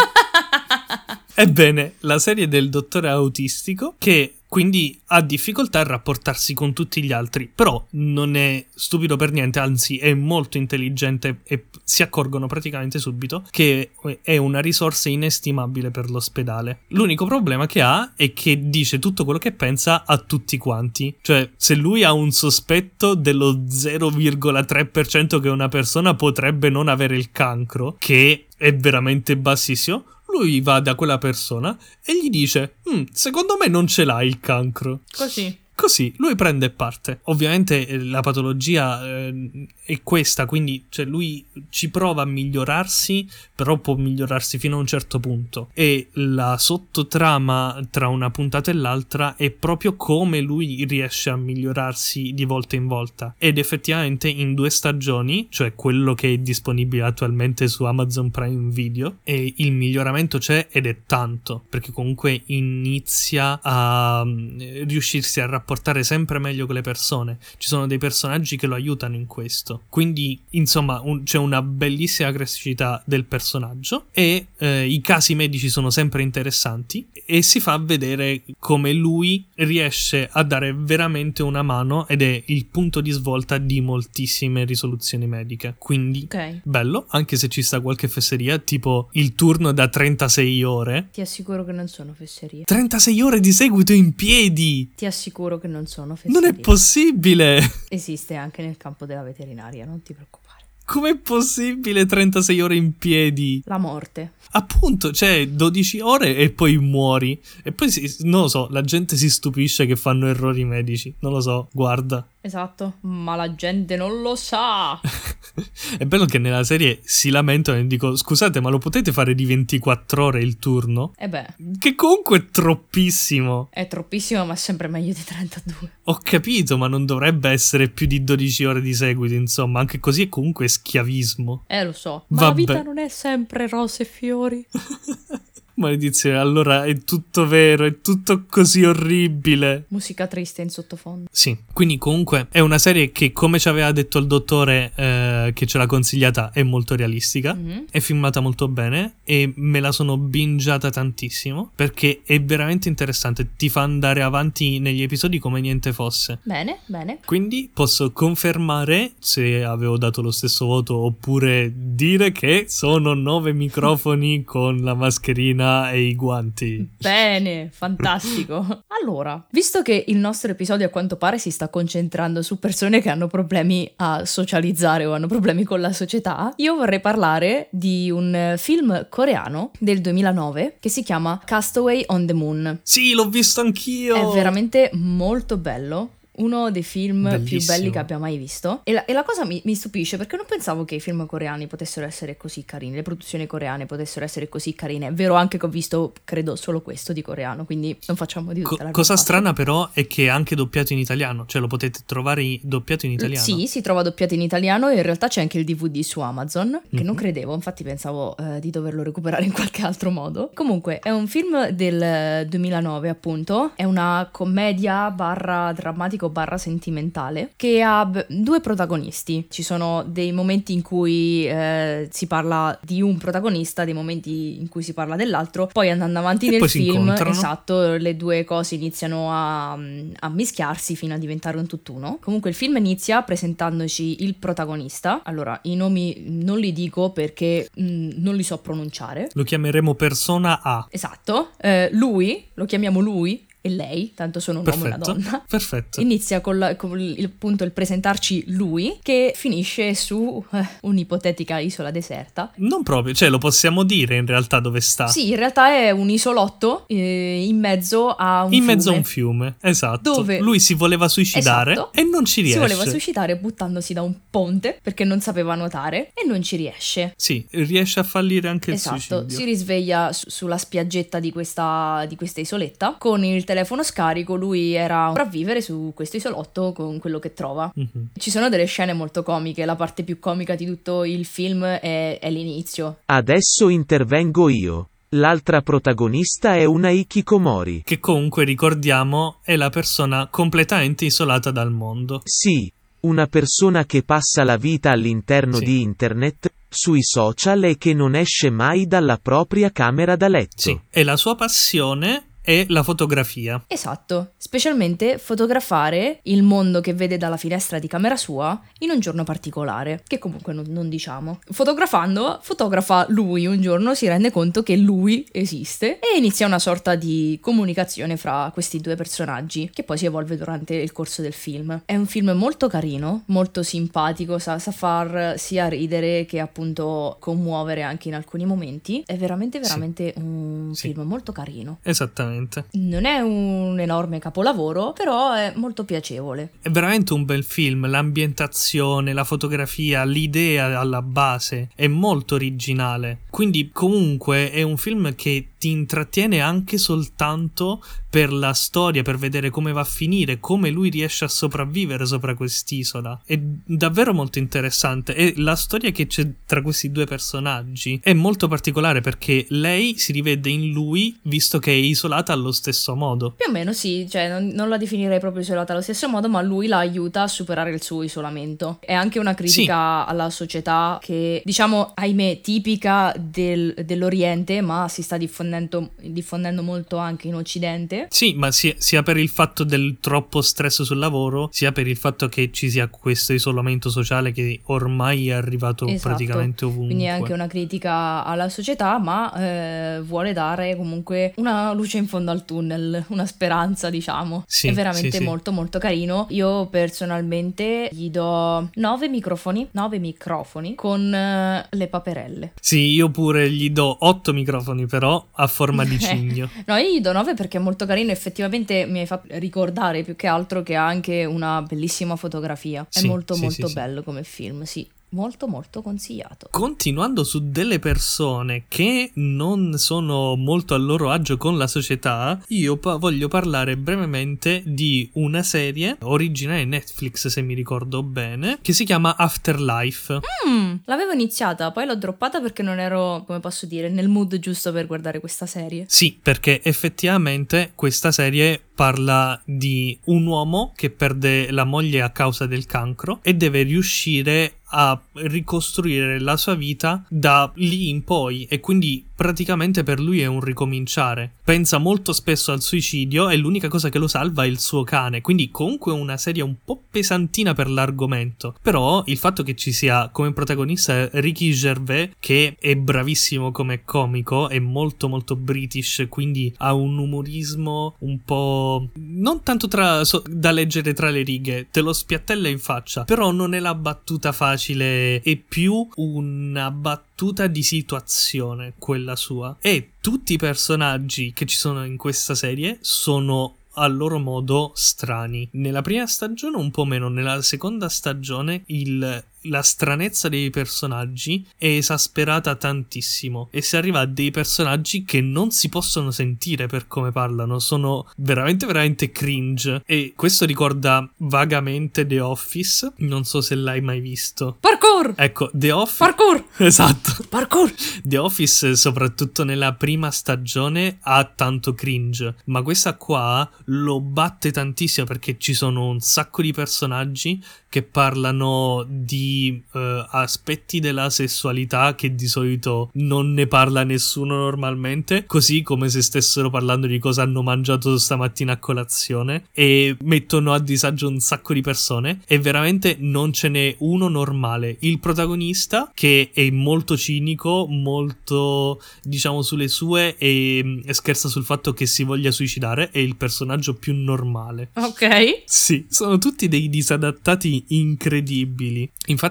Ebbene, 1.34 1.94
la 2.00 2.20
serie 2.20 2.46
del 2.46 2.68
dottore 2.70 3.08
autistico 3.08 3.94
che 3.98 4.34
quindi 4.54 4.96
ha 5.06 5.20
difficoltà 5.20 5.80
a 5.80 5.82
rapportarsi 5.82 6.54
con 6.54 6.72
tutti 6.72 7.02
gli 7.02 7.10
altri, 7.10 7.50
però 7.52 7.84
non 7.94 8.36
è 8.36 8.64
stupido 8.72 9.16
per 9.16 9.32
niente, 9.32 9.58
anzi 9.58 9.96
è 9.96 10.14
molto 10.14 10.58
intelligente 10.58 11.40
e 11.42 11.64
si 11.82 12.04
accorgono 12.04 12.46
praticamente 12.46 13.00
subito 13.00 13.42
che 13.50 13.90
è 14.22 14.36
una 14.36 14.60
risorsa 14.60 15.08
inestimabile 15.08 15.90
per 15.90 16.08
l'ospedale. 16.08 16.82
L'unico 16.90 17.26
problema 17.26 17.66
che 17.66 17.82
ha 17.82 18.12
è 18.14 18.32
che 18.32 18.68
dice 18.68 19.00
tutto 19.00 19.24
quello 19.24 19.40
che 19.40 19.50
pensa 19.50 20.04
a 20.06 20.18
tutti 20.18 20.56
quanti, 20.56 21.16
cioè 21.20 21.50
se 21.56 21.74
lui 21.74 22.04
ha 22.04 22.12
un 22.12 22.30
sospetto 22.30 23.14
dello 23.16 23.54
0,3% 23.54 25.40
che 25.40 25.48
una 25.48 25.66
persona 25.66 26.14
potrebbe 26.14 26.68
non 26.68 26.86
avere 26.86 27.16
il 27.16 27.32
cancro, 27.32 27.96
che 27.98 28.46
è 28.56 28.72
veramente 28.72 29.36
bassissimo, 29.36 30.04
lui 30.36 30.60
va 30.60 30.80
da 30.80 30.94
quella 30.94 31.18
persona 31.18 31.76
e 32.04 32.16
gli 32.16 32.28
dice: 32.30 32.76
"Mm, 32.90 33.04
Secondo 33.12 33.56
me 33.58 33.68
non 33.68 33.86
ce 33.86 34.04
l'hai 34.04 34.26
il 34.26 34.40
cancro. 34.40 35.00
Così. 35.16 35.62
Così 35.74 36.14
lui 36.18 36.36
prende 36.36 36.70
parte. 36.70 37.20
Ovviamente 37.24 37.86
eh, 37.86 37.98
la 37.98 38.20
patologia 38.20 39.04
eh, 39.04 39.66
è 39.84 40.00
questa, 40.02 40.46
quindi 40.46 40.84
cioè, 40.88 41.04
lui 41.04 41.44
ci 41.68 41.90
prova 41.90 42.22
a 42.22 42.26
migliorarsi, 42.26 43.28
però 43.54 43.76
può 43.78 43.96
migliorarsi 43.96 44.58
fino 44.58 44.76
a 44.76 44.80
un 44.80 44.86
certo 44.86 45.18
punto. 45.18 45.70
E 45.74 46.08
la 46.12 46.56
sottotrama 46.58 47.80
tra 47.90 48.06
una 48.06 48.30
puntata 48.30 48.70
e 48.70 48.74
l'altra 48.74 49.34
è 49.36 49.50
proprio 49.50 49.96
come 49.96 50.40
lui 50.40 50.84
riesce 50.88 51.30
a 51.30 51.36
migliorarsi 51.36 52.32
di 52.34 52.44
volta 52.44 52.76
in 52.76 52.86
volta. 52.86 53.34
Ed 53.36 53.58
effettivamente 53.58 54.28
in 54.28 54.54
due 54.54 54.70
stagioni, 54.70 55.48
cioè 55.50 55.74
quello 55.74 56.14
che 56.14 56.34
è 56.34 56.38
disponibile 56.38 57.02
attualmente 57.02 57.66
su 57.66 57.84
Amazon 57.84 58.30
Prime 58.30 58.70
Video, 58.70 59.18
e 59.24 59.54
il 59.56 59.72
miglioramento 59.72 60.38
c'è 60.38 60.68
ed 60.70 60.86
è 60.86 60.98
tanto, 61.04 61.64
perché 61.68 61.90
comunque 61.90 62.42
inizia 62.46 63.58
a 63.60 64.22
mm, 64.24 64.86
riuscirsi 64.86 65.40
a 65.40 65.46
rapportare 65.46 65.62
sempre 66.02 66.38
meglio 66.38 66.66
con 66.66 66.74
le 66.74 66.80
persone. 66.82 67.38
Ci 67.58 67.68
sono 67.68 67.86
dei 67.86 67.98
personaggi 67.98 68.56
che 68.56 68.66
lo 68.66 68.74
aiutano 68.74 69.14
in 69.16 69.26
questo. 69.26 69.82
Quindi, 69.88 70.38
insomma, 70.50 71.00
un- 71.02 71.22
c'è 71.22 71.38
una 71.38 71.62
bellissima 71.62 72.30
crescita 72.32 73.02
del 73.04 73.24
personaggio 73.24 74.06
e 74.12 74.46
eh, 74.58 74.86
i 74.86 75.00
casi 75.00 75.34
medici 75.34 75.68
sono 75.68 75.90
sempre 75.90 76.22
interessanti 76.22 77.06
e 77.26 77.42
si 77.42 77.60
fa 77.60 77.78
vedere 77.78 78.42
come 78.58 78.92
lui 78.92 79.44
riesce 79.54 80.28
a 80.30 80.42
dare 80.42 80.74
veramente 80.74 81.42
una 81.42 81.62
mano 81.62 82.06
ed 82.08 82.22
è 82.22 82.42
il 82.46 82.66
punto 82.66 83.00
di 83.00 83.10
svolta 83.10 83.58
di 83.58 83.80
moltissime 83.80 84.64
risoluzioni 84.64 85.26
mediche. 85.26 85.74
Quindi 85.78 86.22
Ok. 86.24 86.60
bello, 86.64 87.06
anche 87.08 87.36
se 87.36 87.48
ci 87.48 87.62
sta 87.62 87.80
qualche 87.80 88.08
fesseria, 88.08 88.58
tipo 88.58 89.08
il 89.12 89.34
turno 89.34 89.72
da 89.72 89.88
36 89.88 90.62
ore. 90.64 91.08
Ti 91.12 91.20
assicuro 91.20 91.64
che 91.64 91.72
non 91.72 91.88
sono 91.88 92.12
fesserie. 92.14 92.64
36 92.64 93.20
ore 93.22 93.40
di 93.40 93.52
seguito 93.52 93.92
in 93.92 94.14
piedi! 94.14 94.90
Ti 94.94 95.06
assicuro 95.06 95.53
che 95.58 95.68
non 95.68 95.86
sono 95.86 96.14
fesserie. 96.16 96.40
Non 96.40 96.48
è 96.50 96.54
possibile! 96.54 97.60
Esiste 97.88 98.34
anche 98.34 98.62
nel 98.62 98.76
campo 98.76 99.06
della 99.06 99.22
veterinaria, 99.22 99.84
non 99.84 100.02
ti 100.02 100.12
preoccupare. 100.14 100.62
Com'è 100.86 101.16
possibile 101.16 102.04
36 102.04 102.60
ore 102.60 102.76
in 102.76 102.98
piedi? 102.98 103.62
La 103.64 103.78
morte. 103.78 104.32
Appunto, 104.50 105.12
cioè 105.12 105.48
12 105.48 106.00
ore 106.00 106.36
e 106.36 106.50
poi 106.50 106.76
muori. 106.76 107.40
E 107.62 107.72
poi, 107.72 107.90
si- 107.90 108.16
non 108.26 108.42
lo 108.42 108.48
so, 108.48 108.68
la 108.70 108.82
gente 108.82 109.16
si 109.16 109.30
stupisce 109.30 109.86
che 109.86 109.96
fanno 109.96 110.26
errori 110.26 110.64
medici. 110.64 111.14
Non 111.20 111.32
lo 111.32 111.40
so, 111.40 111.68
guarda. 111.72 112.26
Esatto, 112.46 112.98
ma 113.00 113.36
la 113.36 113.54
gente 113.54 113.96
non 113.96 114.20
lo 114.20 114.36
sa. 114.36 115.00
È 115.96 116.04
bello 116.04 116.26
che 116.26 116.36
nella 116.36 116.62
serie 116.62 117.00
si 117.02 117.30
lamentano 117.30 117.78
e 117.78 117.86
dico 117.86 118.16
scusate 118.16 118.60
ma 118.60 118.68
lo 118.68 118.76
potete 118.76 119.12
fare 119.12 119.34
di 119.34 119.46
24 119.46 120.24
ore 120.26 120.42
il 120.42 120.58
turno? 120.58 121.14
E 121.16 121.26
beh, 121.30 121.46
Che 121.78 121.94
comunque 121.94 122.38
è 122.40 122.44
troppissimo. 122.50 123.68
è 123.70 123.88
troppissimo, 123.88 124.44
ma 124.44 124.52
è 124.52 124.56
sempre 124.56 124.88
meglio 124.88 125.14
di 125.14 125.24
32. 125.24 125.90
Ho 126.04 126.18
capito 126.22 126.76
ma 126.76 126.86
non 126.86 127.06
dovrebbe 127.06 127.48
essere 127.48 127.88
più 127.88 128.06
di 128.06 128.22
12 128.22 128.64
ore 128.66 128.80
di 128.82 128.92
seguito 128.92 129.32
insomma, 129.34 129.80
anche 129.80 129.98
così 129.98 130.24
è 130.24 130.28
comunque 130.28 130.68
schiavismo. 130.68 131.64
Eh, 131.66 131.82
lo 131.82 131.92
so. 131.92 132.26
Ma 132.28 132.42
la 132.42 132.52
vita 132.52 132.82
non 132.82 132.98
è 132.98 133.08
sempre 133.08 133.66
rose 133.68 134.02
e 134.02 134.06
fiori. 134.06 134.66
Maledizione, 135.76 136.36
allora 136.38 136.84
è 136.84 136.96
tutto 137.02 137.46
vero, 137.46 137.84
è 137.84 138.00
tutto 138.00 138.44
così 138.48 138.84
orribile. 138.84 139.86
Musica 139.88 140.26
triste 140.28 140.62
in 140.62 140.70
sottofondo. 140.70 141.28
Sì, 141.32 141.56
quindi 141.72 141.98
comunque 141.98 142.46
è 142.50 142.60
una 142.60 142.78
serie 142.78 143.10
che 143.10 143.32
come 143.32 143.58
ci 143.58 143.68
aveva 143.68 143.90
detto 143.90 144.18
il 144.18 144.26
dottore 144.26 144.92
eh, 144.94 145.50
che 145.52 145.66
ce 145.66 145.78
l'ha 145.78 145.86
consigliata 145.86 146.52
è 146.52 146.62
molto 146.62 146.94
realistica, 146.94 147.54
Mhm. 147.54 147.86
è 147.90 147.98
filmata 148.00 148.38
molto 148.40 148.68
bene 148.68 149.14
e 149.24 149.52
me 149.56 149.80
la 149.80 149.90
sono 149.90 150.16
bingiata 150.16 150.90
tantissimo 150.90 151.72
perché 151.74 152.20
è 152.24 152.40
veramente 152.40 152.88
interessante, 152.88 153.48
ti 153.56 153.68
fa 153.68 153.82
andare 153.82 154.22
avanti 154.22 154.78
negli 154.78 155.02
episodi 155.02 155.38
come 155.40 155.60
niente 155.60 155.92
fosse. 155.92 156.38
Bene, 156.44 156.80
bene. 156.86 157.18
Quindi 157.24 157.68
posso 157.72 158.12
confermare 158.12 159.12
se 159.18 159.64
avevo 159.64 159.98
dato 159.98 160.22
lo 160.22 160.30
stesso 160.30 160.66
voto 160.66 160.94
oppure 160.96 161.72
dire 161.74 162.30
che 162.30 162.66
sono 162.68 163.14
nove 163.14 163.52
microfoni 163.52 164.44
con 164.44 164.76
la 164.82 164.94
mascherina 164.94 165.62
e 165.90 166.00
i 166.02 166.14
guanti. 166.14 166.88
Bene, 166.98 167.70
fantastico. 167.72 168.82
Allora, 169.04 169.44
visto 169.50 169.82
che 169.82 170.04
il 170.06 170.16
nostro 170.16 170.52
episodio 170.52 170.86
a 170.86 170.88
quanto 170.88 171.16
pare 171.16 171.38
si 171.38 171.50
sta 171.50 171.68
concentrando 171.68 172.42
su 172.42 172.58
persone 172.58 173.02
che 173.02 173.10
hanno 173.10 173.26
problemi 173.26 173.90
a 173.96 174.24
socializzare 174.24 175.04
o 175.04 175.12
hanno 175.12 175.26
problemi 175.26 175.64
con 175.64 175.80
la 175.80 175.92
società, 175.92 176.52
io 176.56 176.76
vorrei 176.76 177.00
parlare 177.00 177.68
di 177.70 178.10
un 178.10 178.54
film 178.56 179.08
coreano 179.10 179.72
del 179.78 180.00
2009 180.00 180.76
che 180.80 180.88
si 180.88 181.02
chiama 181.02 181.40
Castaway 181.44 182.04
on 182.06 182.26
the 182.26 182.32
Moon. 182.32 182.80
Sì, 182.82 183.12
l'ho 183.12 183.28
visto 183.28 183.60
anch'io. 183.60 184.14
È 184.14 184.34
veramente 184.34 184.90
molto 184.94 185.58
bello. 185.58 186.10
Uno 186.36 186.70
dei 186.70 186.82
film 186.82 187.28
più 187.28 187.38
Bellissimo. 187.38 187.76
belli 187.76 187.90
che 187.90 187.98
abbia 187.98 188.18
mai 188.18 188.36
visto. 188.36 188.80
E 188.84 188.92
la, 188.92 189.04
e 189.04 189.12
la 189.12 189.22
cosa 189.22 189.44
mi, 189.44 189.60
mi 189.64 189.74
stupisce 189.74 190.16
perché 190.16 190.36
non 190.36 190.46
pensavo 190.48 190.84
che 190.84 190.96
i 190.96 191.00
film 191.00 191.26
coreani 191.26 191.66
potessero 191.66 192.06
essere 192.06 192.36
così 192.36 192.64
carini, 192.64 192.94
le 192.96 193.02
produzioni 193.02 193.46
coreane 193.46 193.86
potessero 193.86 194.24
essere 194.24 194.48
così 194.48 194.74
carine. 194.74 195.08
È 195.08 195.12
vero 195.12 195.34
anche 195.34 195.58
che 195.58 195.66
ho 195.66 195.68
visto, 195.68 196.12
credo, 196.24 196.56
solo 196.56 196.80
questo 196.82 197.12
di 197.12 197.22
coreano, 197.22 197.64
quindi 197.64 197.96
non 198.06 198.16
facciamo 198.16 198.52
di 198.52 198.62
Co- 198.62 198.70
tutta 198.70 198.84
la 198.84 198.90
cosa 198.90 199.16
strana 199.16 199.52
però 199.52 199.88
è 199.92 200.06
che 200.06 200.24
è 200.24 200.28
anche 200.28 200.54
doppiato 200.54 200.92
in 200.92 200.98
italiano, 200.98 201.44
cioè 201.46 201.60
lo 201.60 201.66
potete 201.68 202.00
trovare 202.06 202.42
i- 202.42 202.60
doppiato 202.62 203.06
in 203.06 203.12
italiano. 203.12 203.44
Sì, 203.44 203.66
si 203.66 203.80
trova 203.80 204.02
doppiato 204.02 204.34
in 204.34 204.40
italiano 204.42 204.88
e 204.88 204.96
in 204.96 205.02
realtà 205.02 205.28
c'è 205.28 205.40
anche 205.40 205.58
il 205.58 205.64
DVD 205.64 206.00
su 206.00 206.20
Amazon, 206.20 206.80
che 206.90 207.02
non 207.02 207.14
Mhm. 207.14 207.20
credevo, 207.20 207.54
infatti 207.54 207.84
pensavo 207.84 208.36
eh, 208.36 208.58
di 208.60 208.70
doverlo 208.70 209.02
recuperare 209.02 209.44
in 209.44 209.52
qualche 209.52 209.82
altro 209.82 210.10
modo. 210.10 210.50
Comunque, 210.54 210.98
è 210.98 211.10
un 211.10 211.26
film 211.28 211.68
del 211.70 212.02
eh, 212.02 212.46
2009 212.48 213.08
appunto, 213.08 213.72
è 213.76 213.84
una 213.84 214.28
commedia 214.30 215.10
barra 215.10 215.72
drammatico 215.72 216.23
barra 216.30 216.58
sentimentale 216.58 217.52
che 217.56 217.82
ha 217.82 218.04
b- 218.04 218.24
due 218.28 218.60
protagonisti. 218.60 219.46
Ci 219.50 219.62
sono 219.62 220.04
dei 220.06 220.32
momenti 220.32 220.72
in 220.72 220.82
cui 220.82 221.46
eh, 221.46 222.08
si 222.10 222.26
parla 222.26 222.78
di 222.82 223.02
un 223.02 223.16
protagonista, 223.18 223.84
dei 223.84 223.94
momenti 223.94 224.60
in 224.60 224.68
cui 224.68 224.82
si 224.82 224.92
parla 224.92 225.16
dell'altro, 225.16 225.68
poi 225.72 225.90
andando 225.90 226.18
avanti 226.18 226.48
E 226.48 226.58
nel 226.58 226.68
film, 226.68 227.14
esatto, 227.26 227.96
le 227.96 228.16
due 228.16 228.44
cose 228.44 228.74
iniziano 228.74 229.30
a, 229.30 229.72
a 229.72 230.28
mischiarsi 230.28 230.96
fino 230.96 231.14
a 231.14 231.18
diventare 231.18 231.58
un 231.58 231.66
tutt'uno. 231.66 232.18
Comunque 232.20 232.50
il 232.50 232.56
film 232.56 232.76
inizia 232.76 233.22
presentandoci 233.22 234.22
il 234.24 234.34
protagonista. 234.36 235.22
Allora, 235.24 235.58
i 235.64 235.76
nomi 235.76 236.24
non 236.26 236.58
li 236.58 236.72
dico 236.72 237.10
perché 237.10 237.68
mh, 237.74 238.10
non 238.16 238.34
li 238.34 238.42
so 238.42 238.58
pronunciare. 238.58 239.28
Lo 239.34 239.42
chiameremo 239.42 239.94
persona 239.94 240.60
A. 240.62 240.86
Esatto, 240.90 241.50
eh, 241.58 241.88
lui, 241.92 242.46
lo 242.54 242.64
chiamiamo 242.64 243.00
lui 243.00 243.46
e 243.66 243.70
lei, 243.70 244.12
tanto 244.14 244.40
sono 244.40 244.60
un 244.60 244.66
uomo 244.68 244.84
e 244.84 244.86
una 244.88 244.96
Perfetto. 244.98 245.18
donna. 245.22 245.44
Perfetto. 245.48 246.00
Inizia 246.02 246.42
con, 246.42 246.74
con 246.76 247.00
il, 247.00 247.24
appunto 247.24 247.64
il 247.64 247.72
presentarci 247.72 248.44
lui 248.48 248.98
che 249.02 249.32
finisce 249.34 249.94
su 249.94 250.44
eh, 250.52 250.62
un'ipotetica 250.82 251.58
isola 251.58 251.90
deserta 251.90 252.52
Non 252.56 252.82
proprio, 252.82 253.14
cioè 253.14 253.30
lo 253.30 253.38
possiamo 253.38 253.82
dire 253.82 254.16
in 254.16 254.26
realtà 254.26 254.60
dove 254.60 254.82
sta. 254.82 255.06
Sì, 255.06 255.30
in 255.30 255.36
realtà 255.36 255.68
è 255.70 255.90
un 255.90 256.10
isolotto 256.10 256.84
eh, 256.88 257.44
in 257.46 257.58
mezzo 257.58 258.10
a 258.14 258.44
un 258.44 258.52
in 258.52 258.58
fiume. 258.60 258.74
mezzo 258.74 258.90
a 258.90 258.92
un 258.94 259.04
fiume, 259.04 259.54
esatto. 259.62 260.14
Dove- 260.16 260.40
Lui 260.40 260.60
si 260.60 260.74
voleva 260.74 261.08
suicidare 261.08 261.72
Esatto. 261.72 261.92
e 261.94 262.02
non 262.04 262.26
ci 262.26 262.32
Si 262.34 262.40
riesce. 262.42 262.58
voleva 262.58 262.84
suicidare 262.86 263.36
buttandosi 263.38 263.94
da 263.94 264.02
un 264.02 264.14
ponte 264.28 264.78
perché 264.82 265.04
non 265.04 265.20
sapeva 265.22 265.54
nuotare 265.54 266.10
e 266.12 266.26
non 266.26 266.42
ci 266.42 266.56
riesce. 266.56 267.14
Sì, 267.16 267.46
riesce 267.50 268.00
a 268.00 268.02
fallire 268.02 268.48
anche 268.48 268.70
il 268.70 268.76
Esatto, 268.76 268.98
suicidio. 268.98 269.28
si 269.28 269.44
risveglia 269.44 270.12
su- 270.12 270.28
sulla 270.28 270.58
spiaggetta 270.58 271.18
di 271.18 271.32
questa, 271.32 272.04
di 272.06 272.14
questa 272.16 272.40
isoletta 272.40 272.96
con 272.98 273.24
il 273.24 273.44
telefono 273.54 273.84
scarico. 273.84 274.34
Lui 274.34 274.74
era 274.74 275.04
a 275.04 275.08
sopravvivere 275.08 275.60
su 275.60 275.92
questo 275.94 276.16
isolotto 276.16 276.72
con 276.72 276.98
quello 276.98 277.20
che 277.20 277.32
trova. 277.32 277.70
Mhm. 277.74 278.08
Ci 278.18 278.30
sono 278.30 278.48
delle 278.48 278.64
scene 278.64 278.92
molto 278.92 279.22
comiche. 279.22 279.64
La 279.64 279.76
parte 279.76 280.02
più 280.02 280.18
comica 280.18 280.56
di 280.56 280.66
tutto 280.66 281.04
il 281.04 281.24
film 281.24 281.64
è, 281.64 282.18
è 282.18 282.30
l'inizio. 282.30 282.98
Adesso 283.06 283.68
intervengo 283.68 284.48
io. 284.48 284.88
L'altra 285.10 285.60
protagonista 285.62 286.56
è 286.56 286.64
una 286.64 286.90
Ikikomori. 286.90 287.82
Che 287.84 288.00
comunque 288.00 288.44
ricordiamo 288.44 289.36
è 289.44 289.54
la 289.54 289.70
persona 289.70 290.26
completamente 290.28 291.04
isolata 291.04 291.52
dal 291.52 291.70
mondo. 291.70 292.20
Sì, 292.24 292.70
una 293.00 293.28
persona 293.28 293.84
che 293.84 294.02
passa 294.02 294.42
la 294.42 294.56
vita 294.56 294.90
all'interno 294.90 295.58
Sì. 295.58 295.64
di 295.64 295.82
internet, 295.82 296.52
sui 296.68 297.04
social 297.04 297.62
e 297.62 297.78
che 297.78 297.94
non 297.94 298.16
esce 298.16 298.50
mai 298.50 298.88
dalla 298.88 299.16
propria 299.22 299.70
camera 299.70 300.16
da 300.16 300.26
letto. 300.26 300.56
Sì. 300.56 300.76
E 300.90 301.04
la 301.04 301.16
sua 301.16 301.36
passione 301.36 302.24
è 302.44 302.66
la 302.68 302.82
fotografia. 302.82 303.64
Esatto, 303.66 304.32
specialmente 304.36 305.16
fotografare 305.16 306.20
il 306.24 306.42
mondo 306.42 306.82
che 306.82 306.92
vede 306.92 307.16
dalla 307.16 307.38
finestra 307.38 307.78
di 307.78 307.86
camera 307.86 308.16
sua 308.18 308.60
in 308.80 308.90
un 308.90 309.00
giorno 309.00 309.24
particolare, 309.24 310.02
che 310.06 310.18
comunque 310.18 310.52
non, 310.52 310.66
non 310.68 310.90
diciamo. 310.90 311.38
Fotografando, 311.50 312.38
fotografa 312.42 313.06
lui 313.08 313.46
un 313.46 313.62
giorno, 313.62 313.94
si 313.94 314.06
rende 314.08 314.30
conto 314.30 314.62
che 314.62 314.76
lui 314.76 315.26
esiste 315.32 315.98
e 316.00 316.18
inizia 316.18 316.46
una 316.46 316.58
sorta 316.58 316.96
di 316.96 317.38
comunicazione 317.40 318.18
fra 318.18 318.50
questi 318.52 318.78
due 318.78 318.94
personaggi, 318.94 319.70
che 319.72 319.82
poi 319.82 319.96
si 319.96 320.04
evolve 320.04 320.36
durante 320.36 320.74
il 320.74 320.92
corso 320.92 321.22
del 321.22 321.32
film. 321.32 321.80
È 321.86 321.96
un 321.96 322.06
film 322.06 322.30
molto 322.32 322.68
carino, 322.68 323.22
molto 323.28 323.62
simpatico, 323.62 324.38
sa, 324.38 324.58
sa 324.58 324.70
far 324.70 325.38
sia 325.38 325.66
ridere 325.68 326.26
che 326.26 326.40
appunto 326.40 327.16
commuovere 327.20 327.80
anche 327.80 328.08
in 328.08 328.14
alcuni 328.14 328.44
momenti. 328.44 329.02
È 329.06 329.16
veramente, 329.16 329.56
Sì. 329.62 329.68
veramente 329.68 330.12
un 330.18 330.72
Sì. 330.74 330.88
film 330.92 331.06
molto 331.06 331.32
carino. 331.32 331.78
Esattamente. 331.82 332.32
Non 332.72 333.04
è 333.04 333.20
un 333.20 333.78
enorme 333.78 334.18
capolavoro, 334.18 334.92
però 334.92 335.32
è 335.32 335.52
molto 335.56 335.84
piacevole. 335.84 336.52
È 336.60 336.70
veramente 336.70 337.12
un 337.12 337.24
bel 337.24 337.44
film, 337.44 337.88
l'ambientazione, 337.88 339.12
la 339.12 339.24
fotografia, 339.24 340.04
l'idea 340.04 340.78
alla 340.78 341.02
base 341.02 341.70
è 341.74 341.86
molto 341.86 342.34
originale. 342.34 343.20
Quindi 343.30 343.70
comunque 343.72 344.50
è 344.50 344.62
un 344.62 344.76
film 344.76 345.14
che 345.14 345.48
ti 345.64 345.70
intrattiene 345.70 346.42
anche 346.42 346.76
soltanto 346.76 347.82
per 348.10 348.32
la 348.32 348.52
storia, 348.52 349.02
per 349.02 349.16
vedere 349.16 349.50
come 349.50 349.72
va 349.72 349.80
a 349.80 349.84
finire, 349.84 350.38
come 350.38 350.70
lui 350.70 350.88
riesce 350.88 351.24
a 351.24 351.28
sopravvivere 351.28 352.06
sopra 352.06 352.36
quest'isola. 352.36 353.22
È 353.24 353.36
davvero 353.36 354.14
molto 354.14 354.38
interessante 354.38 355.16
e 355.16 355.32
la 355.38 355.56
storia 355.56 355.90
che 355.90 356.06
c'è 356.06 356.24
tra 356.46 356.62
questi 356.62 356.92
due 356.92 357.06
personaggi 357.06 357.98
è 358.00 358.12
molto 358.12 358.46
particolare 358.46 359.00
perché 359.00 359.46
lei 359.48 359.96
si 359.96 360.12
rivede 360.12 360.48
in 360.48 360.70
lui 360.70 361.18
visto 361.22 361.58
che 361.58 361.72
è 361.72 361.74
isolata 361.74 362.32
allo 362.32 362.52
stesso 362.52 362.94
modo. 362.94 363.32
Più 363.32 363.48
o 363.48 363.52
meno 363.52 363.72
sì, 363.72 364.06
cioè 364.08 364.28
non, 364.28 364.46
non 364.48 364.68
la 364.68 364.76
definirei 364.76 365.18
proprio 365.18 365.42
isolata 365.42 365.72
allo 365.72 365.82
stesso 365.82 366.08
modo, 366.08 366.28
ma 366.28 366.40
lui 366.40 366.68
la 366.68 366.78
aiuta 366.78 367.22
a 367.22 367.26
superare 367.26 367.72
il 367.72 367.82
suo 367.82 368.04
isolamento. 368.04 368.76
È 368.80 368.92
anche 368.92 369.18
una 369.18 369.34
critica 369.34 370.06
alla 370.06 370.30
società 370.30 370.98
che, 371.00 371.42
diciamo, 371.44 371.90
ahimè, 371.94 372.40
tipica 372.42 373.12
del- 373.18 373.74
dell'Oriente, 373.84 374.60
ma 374.60 374.88
si 374.88 375.02
sta 375.02 375.16
diffondendo, 375.16 375.52
diffondendo 376.00 376.62
molto 376.62 376.96
anche 376.96 377.28
in 377.28 377.34
Occidente. 377.34 378.06
Sì, 378.10 378.34
ma 378.34 378.50
sia, 378.50 378.74
sia 378.78 379.02
per 379.02 379.16
il 379.16 379.28
fatto 379.28 379.64
del 379.64 379.96
troppo 380.00 380.40
stress 380.42 380.82
sul 380.82 380.98
lavoro, 380.98 381.48
sia 381.52 381.72
per 381.72 381.86
il 381.86 381.96
fatto 381.96 382.28
che 382.28 382.50
ci 382.52 382.70
sia 382.70 382.88
questo 382.88 383.32
isolamento 383.32 383.90
sociale 383.90 384.32
che 384.32 384.60
ormai 384.64 385.28
è 385.28 385.32
arrivato 385.32 385.86
Esatto. 385.86 386.08
praticamente 386.08 386.64
ovunque. 386.64 386.86
Quindi 386.86 387.04
è 387.04 387.08
anche 387.08 387.32
una 387.32 387.46
critica 387.46 388.24
alla 388.24 388.48
società, 388.48 388.98
ma 388.98 389.32
eh, 389.34 390.00
vuole 390.02 390.32
dare 390.32 390.76
comunque 390.76 391.32
una 391.36 391.72
luce 391.72 391.98
in 391.98 392.06
fondo 392.06 392.30
al 392.30 392.44
tunnel, 392.44 393.04
una 393.08 393.26
speranza, 393.26 393.90
diciamo. 393.90 394.44
Sì, 394.46 394.68
è 394.68 394.72
veramente 394.72 395.10
sì, 395.10 395.18
sì. 395.18 395.24
molto 395.24 395.52
molto 395.52 395.78
carino. 395.78 396.26
Io 396.30 396.66
personalmente 396.66 397.88
gli 397.92 398.10
do 398.10 398.70
9 398.74 399.08
microfoni, 399.08 399.68
9 399.70 399.98
microfoni 399.98 400.74
con 400.74 401.12
eh, 401.12 401.66
le 401.68 401.86
paperelle. 401.88 402.52
Sì, 402.60 402.78
io 402.92 403.10
pure 403.10 403.50
gli 403.50 403.70
do 403.70 403.96
otto 404.00 404.32
microfoni, 404.32 404.86
però 404.86 405.24
a 405.32 405.43
forma 405.46 405.84
di 405.84 405.98
cigno. 406.00 406.48
No, 406.66 406.76
io 406.76 406.88
gli 406.96 407.00
do 407.00 407.12
9 407.12 407.34
perché 407.34 407.58
è 407.58 407.60
molto 407.60 407.86
carino, 407.86 408.10
effettivamente 408.10 408.86
mi 408.86 409.00
hai 409.00 409.06
fatto 409.06 409.26
ricordare 409.38 410.02
più 410.02 410.16
che 410.16 410.26
altro 410.26 410.62
che 410.62 410.74
ha 410.76 410.86
anche 410.86 411.24
una 411.24 411.62
bellissima 411.62 412.16
fotografia. 412.16 412.86
È 412.90 412.98
Sì, 412.98 413.06
molto 413.06 413.34
sì, 413.34 413.42
molto 413.42 413.66
sì. 413.68 413.72
bello 413.74 414.02
come 414.02 414.22
film, 414.24 414.62
sì. 414.62 414.86
Molto 415.14 415.46
molto 415.46 415.80
consigliato. 415.80 416.48
Continuando 416.50 417.22
su 417.22 417.48
delle 417.48 417.78
persone 417.78 418.64
che 418.66 419.12
non 419.14 419.78
sono 419.78 420.34
molto 420.34 420.74
a 420.74 420.76
loro 420.76 421.12
agio 421.12 421.36
con 421.36 421.56
la 421.56 421.68
società, 421.68 422.42
io 422.48 422.76
pa- 422.78 422.96
voglio 422.96 423.28
parlare 423.28 423.76
brevemente 423.76 424.60
di 424.66 425.08
una 425.12 425.44
serie 425.44 425.98
originale 426.00 426.64
Netflix, 426.64 427.28
se 427.28 427.42
mi 427.42 427.54
ricordo 427.54 428.02
bene, 428.02 428.58
che 428.60 428.72
si 428.72 428.84
chiama 428.84 429.16
Afterlife. 429.16 430.18
Mm, 430.48 430.74
l'avevo 430.86 431.12
iniziata, 431.12 431.70
poi 431.70 431.86
l'ho 431.86 431.94
droppata 431.94 432.40
perché 432.40 432.64
non 432.64 432.80
ero, 432.80 433.22
come 433.24 433.38
posso 433.38 433.66
dire, 433.66 433.88
nel 433.88 434.08
mood 434.08 434.36
giusto 434.40 434.72
per 434.72 434.88
guardare 434.88 435.20
questa 435.20 435.46
serie. 435.46 435.84
Sì, 435.86 436.18
perché 436.20 436.60
effettivamente 436.64 437.70
questa 437.76 438.10
serie 438.10 438.60
parla 438.74 439.40
di 439.44 439.96
un 440.06 440.26
uomo 440.26 440.72
che 440.74 440.90
perde 440.90 441.50
la 441.52 441.64
moglie 441.64 442.02
a 442.02 442.10
causa 442.10 442.46
del 442.46 442.66
cancro 442.66 443.20
e 443.22 443.34
deve 443.34 443.62
riuscire 443.62 444.58
a 444.74 445.00
ricostruire 445.12 446.18
la 446.18 446.36
sua 446.36 446.54
vita 446.54 447.04
da 447.08 447.50
lì 447.54 447.88
in 447.88 448.02
poi. 448.02 448.44
E 448.44 448.58
quindi 448.58 449.06
praticamente 449.24 449.84
per 449.84 450.00
lui 450.00 450.20
è 450.20 450.26
un 450.26 450.40
ricominciare. 450.40 451.32
Pensa 451.42 451.78
molto 451.78 452.12
spesso 452.12 452.52
al 452.52 452.60
suicidio 452.60 453.30
e 453.30 453.38
l'unica 453.38 453.68
cosa 453.68 453.88
che 453.88 453.98
lo 453.98 454.06
salva 454.06 454.44
è 454.44 454.46
il 454.46 454.58
suo 454.58 454.82
cane, 454.84 455.22
quindi 455.22 455.50
comunque 455.50 455.94
una 455.94 456.18
serie 456.18 456.42
un 456.42 456.56
po' 456.62 456.82
pesantina 456.90 457.54
per 457.54 457.70
l'argomento. 457.70 458.54
Però 458.60 459.02
il 459.06 459.16
fatto 459.16 459.42
che 459.42 459.54
ci 459.54 459.72
sia 459.72 460.10
come 460.12 460.34
protagonista 460.34 461.08
Ricky 461.12 461.52
Gervais 461.52 462.10
che 462.20 462.56
è 462.60 462.76
bravissimo 462.76 463.50
come 463.50 463.82
comico, 463.84 464.50
è 464.50 464.58
molto 464.58 465.08
molto 465.08 465.36
british, 465.36 466.04
quindi 466.10 466.52
ha 466.58 466.74
un 466.74 466.98
umorismo 466.98 467.94
un 468.00 468.18
po' 468.22 468.90
non 468.96 469.42
tanto 469.42 469.68
tra- 469.68 470.04
so- 470.04 470.22
da 470.28 470.50
leggere 470.50 470.92
tra 470.92 471.08
le 471.08 471.22
righe, 471.22 471.68
te 471.70 471.80
lo 471.80 471.94
spiattella 471.94 472.48
in 472.48 472.58
faccia, 472.58 473.04
però 473.04 473.30
non 473.30 473.54
è 473.54 473.58
la 473.58 473.74
battuta 473.74 474.32
facile, 474.32 475.22
è 475.22 475.36
più 475.36 475.88
una 475.94 476.70
battuta 476.70 477.12
di 477.32 477.62
situazione 477.62 478.74
quella 478.78 479.16
sua. 479.16 479.56
E 479.60 479.90
tutti 480.00 480.34
i 480.34 480.38
personaggi 480.38 481.32
che 481.32 481.46
ci 481.46 481.56
sono 481.56 481.84
in 481.84 481.96
questa 481.96 482.34
serie 482.34 482.78
sono 482.80 483.56
a 483.74 483.86
loro 483.86 484.18
modo 484.18 484.72
strani. 484.74 485.48
Nella 485.52 485.82
prima 485.82 486.06
stagione 486.06 486.56
un 486.56 486.70
po' 486.70 486.84
meno, 486.84 487.08
nella 487.08 487.42
seconda 487.42 487.88
stagione 487.88 488.62
il- 488.66 489.24
la 489.44 489.62
stranezza 489.62 490.28
dei 490.28 490.50
personaggi 490.50 491.46
è 491.56 491.66
esasperata 491.66 492.54
tantissimo 492.54 493.48
e 493.50 493.62
si 493.62 493.76
arriva 493.76 494.00
a 494.00 494.06
dei 494.06 494.30
personaggi 494.30 495.04
che 495.04 495.20
non 495.20 495.50
si 495.50 495.68
possono 495.68 496.10
sentire 496.10 496.66
per 496.66 496.86
come 496.86 497.10
parlano, 497.10 497.58
sono 497.58 498.08
veramente 498.16 498.66
veramente 498.66 499.10
cringe 499.10 499.82
e 499.86 500.12
questo 500.16 500.44
ricorda 500.44 501.08
vagamente 501.18 502.06
The 502.06 502.20
Office, 502.20 502.92
non 502.98 503.24
so 503.24 503.40
se 503.40 503.54
l'hai 503.54 503.80
mai 503.80 504.00
visto. 504.00 504.56
Parkour! 504.60 505.14
Ecco, 505.16 505.50
The 505.52 505.72
Office 505.72 505.96
Parkour! 505.98 506.44
Esatto. 506.64 507.24
Parkour! 507.28 507.72
The 508.02 508.18
Office, 508.18 508.76
soprattutto 508.76 509.44
nella 509.44 509.74
prima 509.74 510.10
stagione, 510.10 510.98
ha 511.02 511.24
tanto 511.24 511.74
cringe, 511.74 512.36
ma 512.46 512.62
questa 512.62 512.94
qua 512.94 513.48
lo 513.66 514.00
batte 514.00 514.50
tantissimo 514.50 515.06
perché 515.06 515.36
ci 515.38 515.54
sono 515.54 515.88
un 515.88 516.00
sacco 516.00 516.42
di 516.42 516.52
personaggi 516.52 517.42
che 517.68 517.82
parlano 517.82 518.86
di 518.88 519.33
eh, 519.72 520.06
aspetti 520.10 520.80
della 520.80 521.10
sessualità 521.10 521.94
che 521.94 522.14
di 522.14 522.26
solito 522.26 522.90
non 522.94 523.32
ne 523.32 523.46
parla 523.46 523.84
nessuno 523.84 524.36
normalmente, 524.36 525.24
così 525.26 525.62
come 525.62 525.88
se 525.88 526.02
stessero 526.02 526.50
parlando 526.50 526.86
di 526.86 526.98
cosa 526.98 527.22
hanno 527.22 527.42
mangiato 527.42 527.98
stamattina 527.98 528.52
a 528.52 528.58
colazione 528.58 529.46
e 529.52 529.96
mettono 530.02 530.52
a 530.52 530.58
disagio 530.58 531.08
un 531.08 531.20
sacco 531.20 531.52
di 531.52 531.60
persone 531.60 532.20
e 532.26 532.38
veramente 532.38 532.96
non 532.98 533.32
ce 533.32 533.48
n'è 533.48 533.76
uno 533.78 534.08
normale. 534.08 534.76
Il 534.80 535.00
protagonista 535.00 535.90
che 535.94 536.30
è 536.32 536.50
molto 536.50 536.96
cinico, 536.96 537.66
molto 537.68 538.80
diciamo 539.02 539.42
sulle 539.42 539.68
sue 539.68 540.16
e, 540.16 540.82
e 540.84 540.94
scherza 540.94 541.28
sul 541.28 541.44
fatto 541.44 541.72
che 541.72 541.86
si 541.86 542.04
voglia 542.04 542.30
suicidare 542.30 542.90
è 542.90 542.98
il 542.98 543.16
personaggio 543.16 543.74
più 543.74 543.94
normale. 543.94 544.70
Ok. 544.74 545.42
Sì, 545.44 545.86
sono 545.88 546.18
tutti 546.18 546.48
dei 546.48 546.68
disadattati 546.68 547.64
incredibili. 547.68 548.90
Infatti, 549.06 549.23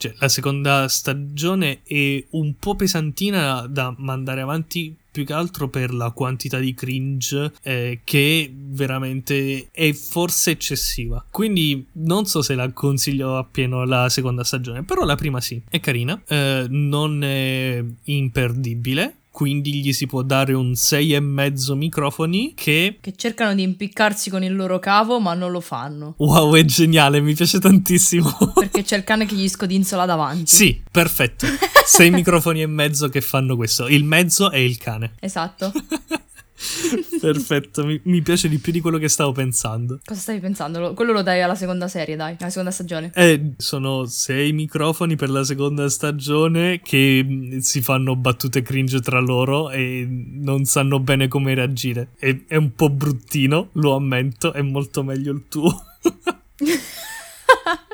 cioè, 0.00 0.14
la 0.18 0.28
seconda 0.28 0.88
stagione 0.88 1.82
è 1.84 2.24
un 2.30 2.54
po' 2.58 2.74
pesantina 2.74 3.66
da 3.68 3.94
mandare 3.98 4.40
avanti 4.40 4.96
più 5.10 5.24
che 5.24 5.32
altro 5.32 5.68
per 5.68 5.92
la 5.92 6.10
quantità 6.10 6.58
di 6.58 6.72
cringe 6.72 7.52
eh, 7.62 8.00
che 8.04 8.50
veramente 8.54 9.68
è 9.72 9.92
forse 9.92 10.52
eccessiva. 10.52 11.24
Quindi 11.30 11.86
non 11.92 12.26
so 12.26 12.42
se 12.42 12.54
la 12.54 12.70
consiglio 12.72 13.36
appieno 13.36 13.84
la 13.84 14.08
seconda 14.08 14.44
stagione, 14.44 14.84
però 14.84 15.04
la 15.04 15.16
prima 15.16 15.40
sì, 15.40 15.60
è 15.68 15.80
carina, 15.80 16.20
eh, 16.26 16.66
non 16.68 17.22
è 17.22 17.84
imperdibile. 18.04 19.16
Quindi 19.30 19.74
gli 19.74 19.92
si 19.92 20.06
può 20.06 20.22
dare 20.22 20.52
un 20.54 20.72
6,5 20.72 21.74
microfoni 21.74 22.52
che 22.54 22.98
Che 23.00 23.12
cercano 23.16 23.54
di 23.54 23.62
impiccarsi 23.62 24.28
con 24.28 24.42
il 24.42 24.54
loro 24.54 24.78
cavo, 24.78 25.20
ma 25.20 25.34
non 25.34 25.50
lo 25.50 25.60
fanno. 25.60 26.14
Wow, 26.18 26.54
è 26.54 26.64
geniale, 26.64 27.20
mi 27.20 27.34
piace 27.34 27.58
tantissimo. 27.58 28.52
Perché 28.54 28.82
c'è 28.82 28.96
il 28.96 29.04
cane 29.04 29.26
che 29.26 29.34
gli 29.34 29.48
scodinzola 29.48 30.04
davanti. 30.04 30.54
sì, 30.54 30.82
perfetto. 30.90 31.46
Sei 31.84 32.10
microfoni 32.10 32.62
e 32.62 32.66
mezzo 32.66 33.08
che 33.08 33.20
fanno 33.20 33.56
questo. 33.56 33.88
Il 33.88 34.04
mezzo 34.04 34.50
è 34.50 34.58
il 34.58 34.76
cane. 34.78 35.12
Esatto. 35.20 35.72
Perfetto, 37.20 37.84
mi, 37.84 38.00
mi 38.04 38.20
piace 38.22 38.48
di 38.48 38.58
più 38.58 38.72
di 38.72 38.80
quello 38.80 38.98
che 38.98 39.08
stavo 39.08 39.32
pensando. 39.32 40.00
Cosa 40.04 40.20
stavi 40.20 40.40
pensando? 40.40 40.78
Lo- 40.80 40.94
Quello 40.94 41.12
lo 41.12 41.22
dai 41.22 41.40
alla 41.42 41.54
seconda 41.54 41.88
serie, 41.88 42.16
dai. 42.16 42.36
Alla 42.38 42.50
seconda 42.50 42.70
stagione. 42.70 43.10
Eh, 43.14 43.52
sono 43.56 44.04
sei 44.04 44.52
microfoni 44.52 45.16
per 45.16 45.30
la 45.30 45.44
seconda 45.44 45.88
stagione 45.88 46.80
che 46.82 47.24
mh, 47.26 47.58
si 47.58 47.80
fanno 47.80 48.16
battute 48.16 48.62
cringe 48.62 49.00
tra 49.00 49.20
loro 49.20 49.70
e 49.70 50.06
non 50.08 50.64
sanno 50.64 51.00
bene 51.00 51.28
come 51.28 51.54
reagire. 51.54 52.10
È, 52.18 52.36
è 52.46 52.56
un 52.56 52.74
po' 52.74 52.90
bruttino, 52.90 53.70
lo 53.72 53.94
ammetto, 53.94 54.52
è 54.52 54.62
molto 54.62 55.02
meglio 55.02 55.32
il 55.32 55.44
tuo. 55.48 55.82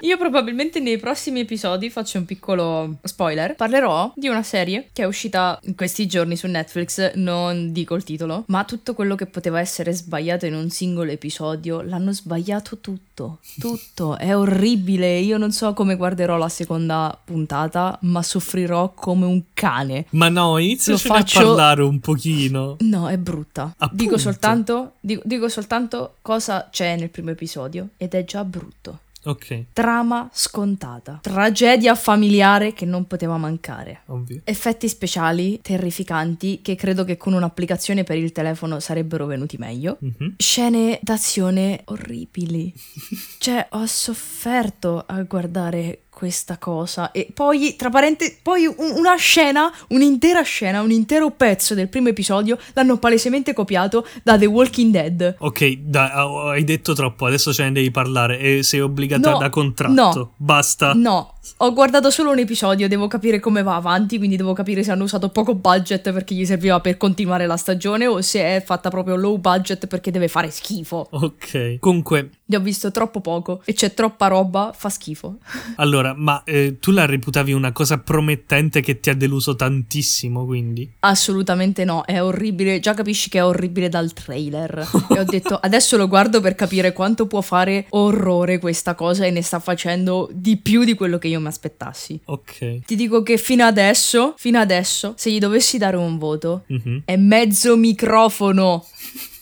Io 0.00 0.16
probabilmente 0.18 0.80
nei 0.80 0.98
prossimi 0.98 1.40
episodi 1.40 1.90
faccio 1.90 2.18
un 2.18 2.24
piccolo 2.24 2.96
spoiler. 3.02 3.54
Parlerò 3.56 4.12
di 4.14 4.28
una 4.28 4.42
serie 4.42 4.88
che 4.92 5.02
è 5.02 5.06
uscita 5.06 5.58
in 5.64 5.74
questi 5.74 6.06
giorni 6.06 6.36
su 6.36 6.46
Netflix, 6.46 7.14
non 7.14 7.72
dico 7.72 7.94
il 7.94 8.04
titolo, 8.04 8.44
ma 8.48 8.64
tutto 8.64 8.94
quello 8.94 9.14
che 9.14 9.26
poteva 9.26 9.60
essere 9.60 9.92
sbagliato 9.92 10.46
in 10.46 10.54
un 10.54 10.70
singolo 10.70 11.10
episodio 11.10 11.80
l'hanno 11.82 12.12
sbagliato 12.12 12.78
tutto. 12.78 13.38
Tutto, 13.58 14.18
è 14.18 14.36
orribile. 14.36 15.18
Io 15.18 15.38
non 15.38 15.52
so 15.52 15.72
come 15.72 15.96
guarderò 15.96 16.36
la 16.36 16.48
seconda 16.48 17.18
puntata, 17.24 17.98
ma 18.02 18.22
soffrirò 18.22 18.92
come 18.94 19.24
un 19.24 19.42
cane. 19.54 20.06
Ma 20.10 20.28
no, 20.28 20.58
inizia 20.58 20.92
Lo 20.92 20.98
a 20.98 21.02
faccio- 21.02 21.40
parlare 21.40 21.82
un 21.82 22.00
pochino. 22.00 22.76
No, 22.80 23.08
è 23.08 23.16
brutta. 23.16 23.74
Appunto. 23.76 24.02
Dico 24.04 24.18
soltanto, 24.18 24.92
dico, 25.00 25.22
dico 25.24 25.48
soltanto 25.48 26.16
cosa 26.22 26.68
c'è 26.70 26.96
nel 26.96 27.08
primo 27.08 27.30
episodio 27.30 27.88
ed 27.96 28.14
è 28.14 28.24
già 28.24 28.44
brutto. 28.44 29.00
Ok, 29.26 29.64
Trama 29.72 30.28
scontata. 30.32 31.18
Tragedia 31.20 31.94
familiare 31.94 32.72
che 32.72 32.84
non 32.84 33.06
poteva 33.06 33.36
mancare. 33.36 34.02
ovvio. 34.06 34.40
Effetti 34.44 34.88
speciali 34.88 35.60
terrificanti 35.60 36.60
che 36.62 36.74
credo 36.74 37.04
che 37.04 37.16
con 37.16 37.32
un'applicazione 37.32 38.04
per 38.04 38.16
il 38.18 38.32
telefono 38.32 38.80
sarebbero 38.80 39.26
venuti 39.26 39.56
meglio. 39.56 39.98
Mhm. 40.00 40.34
Scene 40.38 40.98
d'azione 41.02 41.82
orribili. 41.86 42.72
Cioè, 43.38 43.66
ho 43.70 43.86
sofferto 43.86 45.04
a 45.06 45.22
guardare 45.22 46.05
questa 46.16 46.56
cosa. 46.56 47.10
E 47.12 47.28
poi, 47.34 47.76
tra 47.76 47.90
parentesi, 47.90 48.38
poi 48.42 48.64
un- 48.64 48.74
una 48.96 49.16
scena, 49.16 49.70
un'intera 49.88 50.40
scena, 50.40 50.80
un 50.80 50.90
intero 50.90 51.30
pezzo 51.30 51.74
del 51.74 51.88
primo 51.90 52.08
episodio 52.08 52.56
l'hanno 52.72 52.96
palesemente 52.96 53.52
copiato 53.52 54.06
da 54.22 54.38
The 54.38 54.46
Walking 54.46 54.90
Dead. 54.92 55.34
Ok, 55.40 55.72
dai, 55.80 56.08
hai 56.54 56.64
detto 56.64 56.94
troppo, 56.94 57.26
adesso 57.26 57.52
ce 57.52 57.64
ne 57.64 57.72
devi 57.72 57.90
parlare 57.90 58.38
e 58.38 58.62
sei 58.62 58.80
obbligata 58.80 59.30
No, 59.32 59.36
da 59.38 59.50
contratto. 59.50 59.92
no. 59.92 60.32
Basta. 60.36 60.94
No, 60.94 61.34
ho 61.58 61.72
guardato 61.72 62.10
solo 62.10 62.30
un 62.30 62.38
episodio, 62.38 62.88
devo 62.88 63.06
capire 63.08 63.40
come 63.40 63.62
va 63.62 63.76
avanti, 63.76 64.18
quindi 64.18 64.36
devo 64.36 64.52
capire 64.52 64.82
se 64.82 64.90
hanno 64.90 65.04
usato 65.04 65.28
poco 65.28 65.54
budget 65.54 66.12
perché 66.12 66.34
gli 66.34 66.44
serviva 66.44 66.80
per 66.80 66.96
continuare 66.96 67.46
la 67.46 67.56
stagione 67.56 68.06
o 68.06 68.20
se 68.20 68.40
è 68.40 68.62
fatta 68.64 68.90
proprio 68.90 69.16
low 69.16 69.38
budget 69.38 69.86
perché 69.86 70.10
deve 70.10 70.28
fare 70.28 70.50
schifo. 70.50 71.08
Ok. 71.10 71.78
Comunque, 71.78 72.30
Ne 72.46 72.56
ho 72.56 72.60
visto 72.60 72.90
troppo 72.90 73.20
poco 73.20 73.62
e 73.64 73.72
c'è 73.72 73.92
troppa 73.94 74.28
roba, 74.28 74.72
fa 74.76 74.88
schifo. 74.88 75.38
allora, 75.76 76.14
ma 76.16 76.42
eh, 76.44 76.78
tu 76.78 76.92
la 76.92 77.04
reputavi 77.06 77.52
una 77.52 77.72
cosa 77.72 77.98
promettente 77.98 78.80
che 78.80 79.00
ti 79.00 79.10
ha 79.10 79.14
deluso 79.14 79.56
tantissimo, 79.56 80.44
quindi? 80.44 80.90
Assolutamente 81.00 81.84
no, 81.84 82.04
è 82.04 82.22
orribile, 82.22 82.78
già 82.80 82.94
capisci 82.94 83.28
che 83.28 83.38
è 83.38 83.44
orribile 83.44 83.88
dal 83.88 84.12
trailer. 84.12 84.86
e 85.10 85.18
ho 85.18 85.24
detto 85.24 85.56
adesso 85.60 85.96
lo 85.96 86.06
guardo 86.08 86.40
per 86.40 86.54
capire 86.54 86.92
quanto 86.92 87.26
può 87.26 87.40
fare 87.40 87.86
orrore 87.90 88.58
questa 88.58 88.94
cosa 88.94 89.24
e 89.24 89.30
ne 89.30 89.42
sta 89.42 89.58
facendo 89.58 90.28
di 90.32 90.56
più 90.56 90.84
di 90.84 90.94
quello 90.94 91.18
che 91.18 91.28
io 91.28 91.35
io 91.36 91.40
mi 91.42 91.48
aspettassi. 91.48 92.20
Ok. 92.24 92.84
Ti 92.84 92.96
dico 92.96 93.22
che 93.22 93.36
fino 93.38 93.64
adesso, 93.64 94.34
fino 94.36 94.58
adesso, 94.58 95.14
se 95.16 95.30
gli 95.30 95.38
dovessi 95.38 95.78
dare 95.78 95.96
un 95.96 96.18
voto, 96.18 96.64
Mhm. 96.66 97.02
è 97.04 97.16
mezzo 97.16 97.76
microfono. 97.76 98.84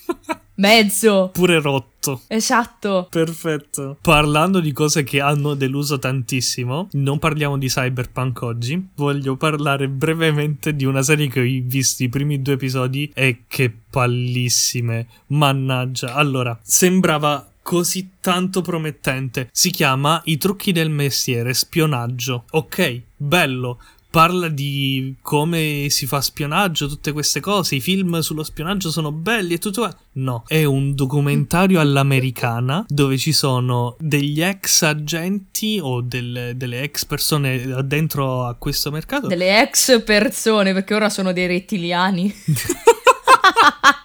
mezzo. 0.57 1.31
Pure 1.33 1.61
rotto. 1.61 2.21
Esatto. 2.29 3.09
Perfetto. 3.11 3.97
Parlando 4.03 4.61
di 4.61 4.73
cose 4.73 5.03
che 5.03 5.21
hanno 5.21 5.55
deluso 5.55 5.99
tantissimo, 5.99 6.89
non 6.93 7.19
parliamo 7.19 7.57
di 7.59 7.67
Cyberpunk 7.69 8.43
oggi. 8.43 8.89
Voglio 8.95 9.37
parlare 9.37 9.89
brevemente 9.89 10.75
di 10.77 10.85
una 10.85 11.03
serie 11.03 11.29
che 11.29 11.41
ho 11.41 11.63
visto 11.65 12.03
i 12.03 12.09
primi 12.11 12.43
due 12.43 12.55
episodi 12.55 13.11
e 13.15 13.45
che 13.49 13.73
pallissime. 13.91 15.07
Mannaggia. 15.29 16.15
Allora, 16.15 16.59
sembrava 16.63 17.49
così 17.65 18.11
tanto 18.21 18.61
promettente. 18.61 19.49
Si 19.51 19.71
chiama 19.71 20.21
I 20.27 20.37
trucchi 20.37 20.71
del 20.71 20.91
mestiere, 20.91 21.55
spionaggio. 21.55 22.45
Ok, 22.51 23.01
bello. 23.17 23.81
Parla 24.11 24.49
di 24.49 25.17
come 25.23 25.87
si 25.89 26.07
fa 26.07 26.21
spionaggio, 26.21 26.87
tutte 26.87 27.11
queste 27.11 27.41
cose. 27.41 27.75
I 27.77 27.81
film 27.81 28.21
sullo 28.21 28.45
spionaggio 28.45 28.91
sono 28.93 29.11
belli 29.11 29.55
e 29.55 29.59
tutto. 29.59 29.93
No, 30.13 30.45
è 30.47 30.63
un 30.63 30.95
documentario 30.95 31.81
all'americana 31.81 32.85
dove 32.87 33.19
ci 33.19 33.33
sono 33.33 33.97
degli 33.99 34.41
ex 34.41 34.83
agenti 34.83 35.81
o 35.83 36.01
del- 36.03 36.53
delle 36.55 36.83
ex 36.83 37.07
persone 37.07 37.83
dentro 37.87 38.45
a 38.45 38.55
questo 38.55 38.93
mercato. 38.93 39.27
Delle 39.27 39.61
ex 39.63 40.05
persone, 40.05 40.73
perché 40.75 40.95
ora 40.95 41.09
sono 41.09 41.33
dei 41.33 41.49
rettiliani. 41.49 42.33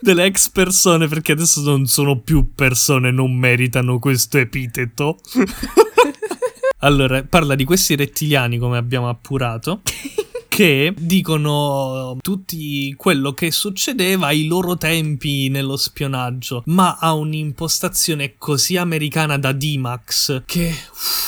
Delle 0.00 0.24
ex 0.24 0.50
persone 0.50 1.08
perché 1.08 1.32
adesso 1.32 1.60
non 1.62 1.86
sono 1.86 2.20
più 2.20 2.52
persone, 2.54 3.10
non 3.10 3.34
meritano 3.34 3.98
questo 3.98 4.38
epiteto. 4.38 5.18
allora, 6.78 7.22
parla 7.24 7.54
di 7.54 7.64
questi 7.64 7.96
rettiliani 7.96 8.58
come 8.58 8.76
abbiamo 8.76 9.08
appurato. 9.08 9.82
Che 10.46 10.94
dicono 10.96 12.16
tutti 12.20 12.94
quello 12.96 13.32
che 13.32 13.50
succedeva 13.50 14.26
ai 14.28 14.46
loro 14.46 14.76
tempi 14.76 15.48
nello 15.48 15.76
spionaggio, 15.76 16.62
ma 16.66 16.96
ha 17.00 17.12
un'impostazione 17.12 18.34
così 18.38 18.76
americana 18.76 19.36
da 19.36 19.50
D-Max 19.50 20.44
che 20.46 20.68
uff, 20.68 21.23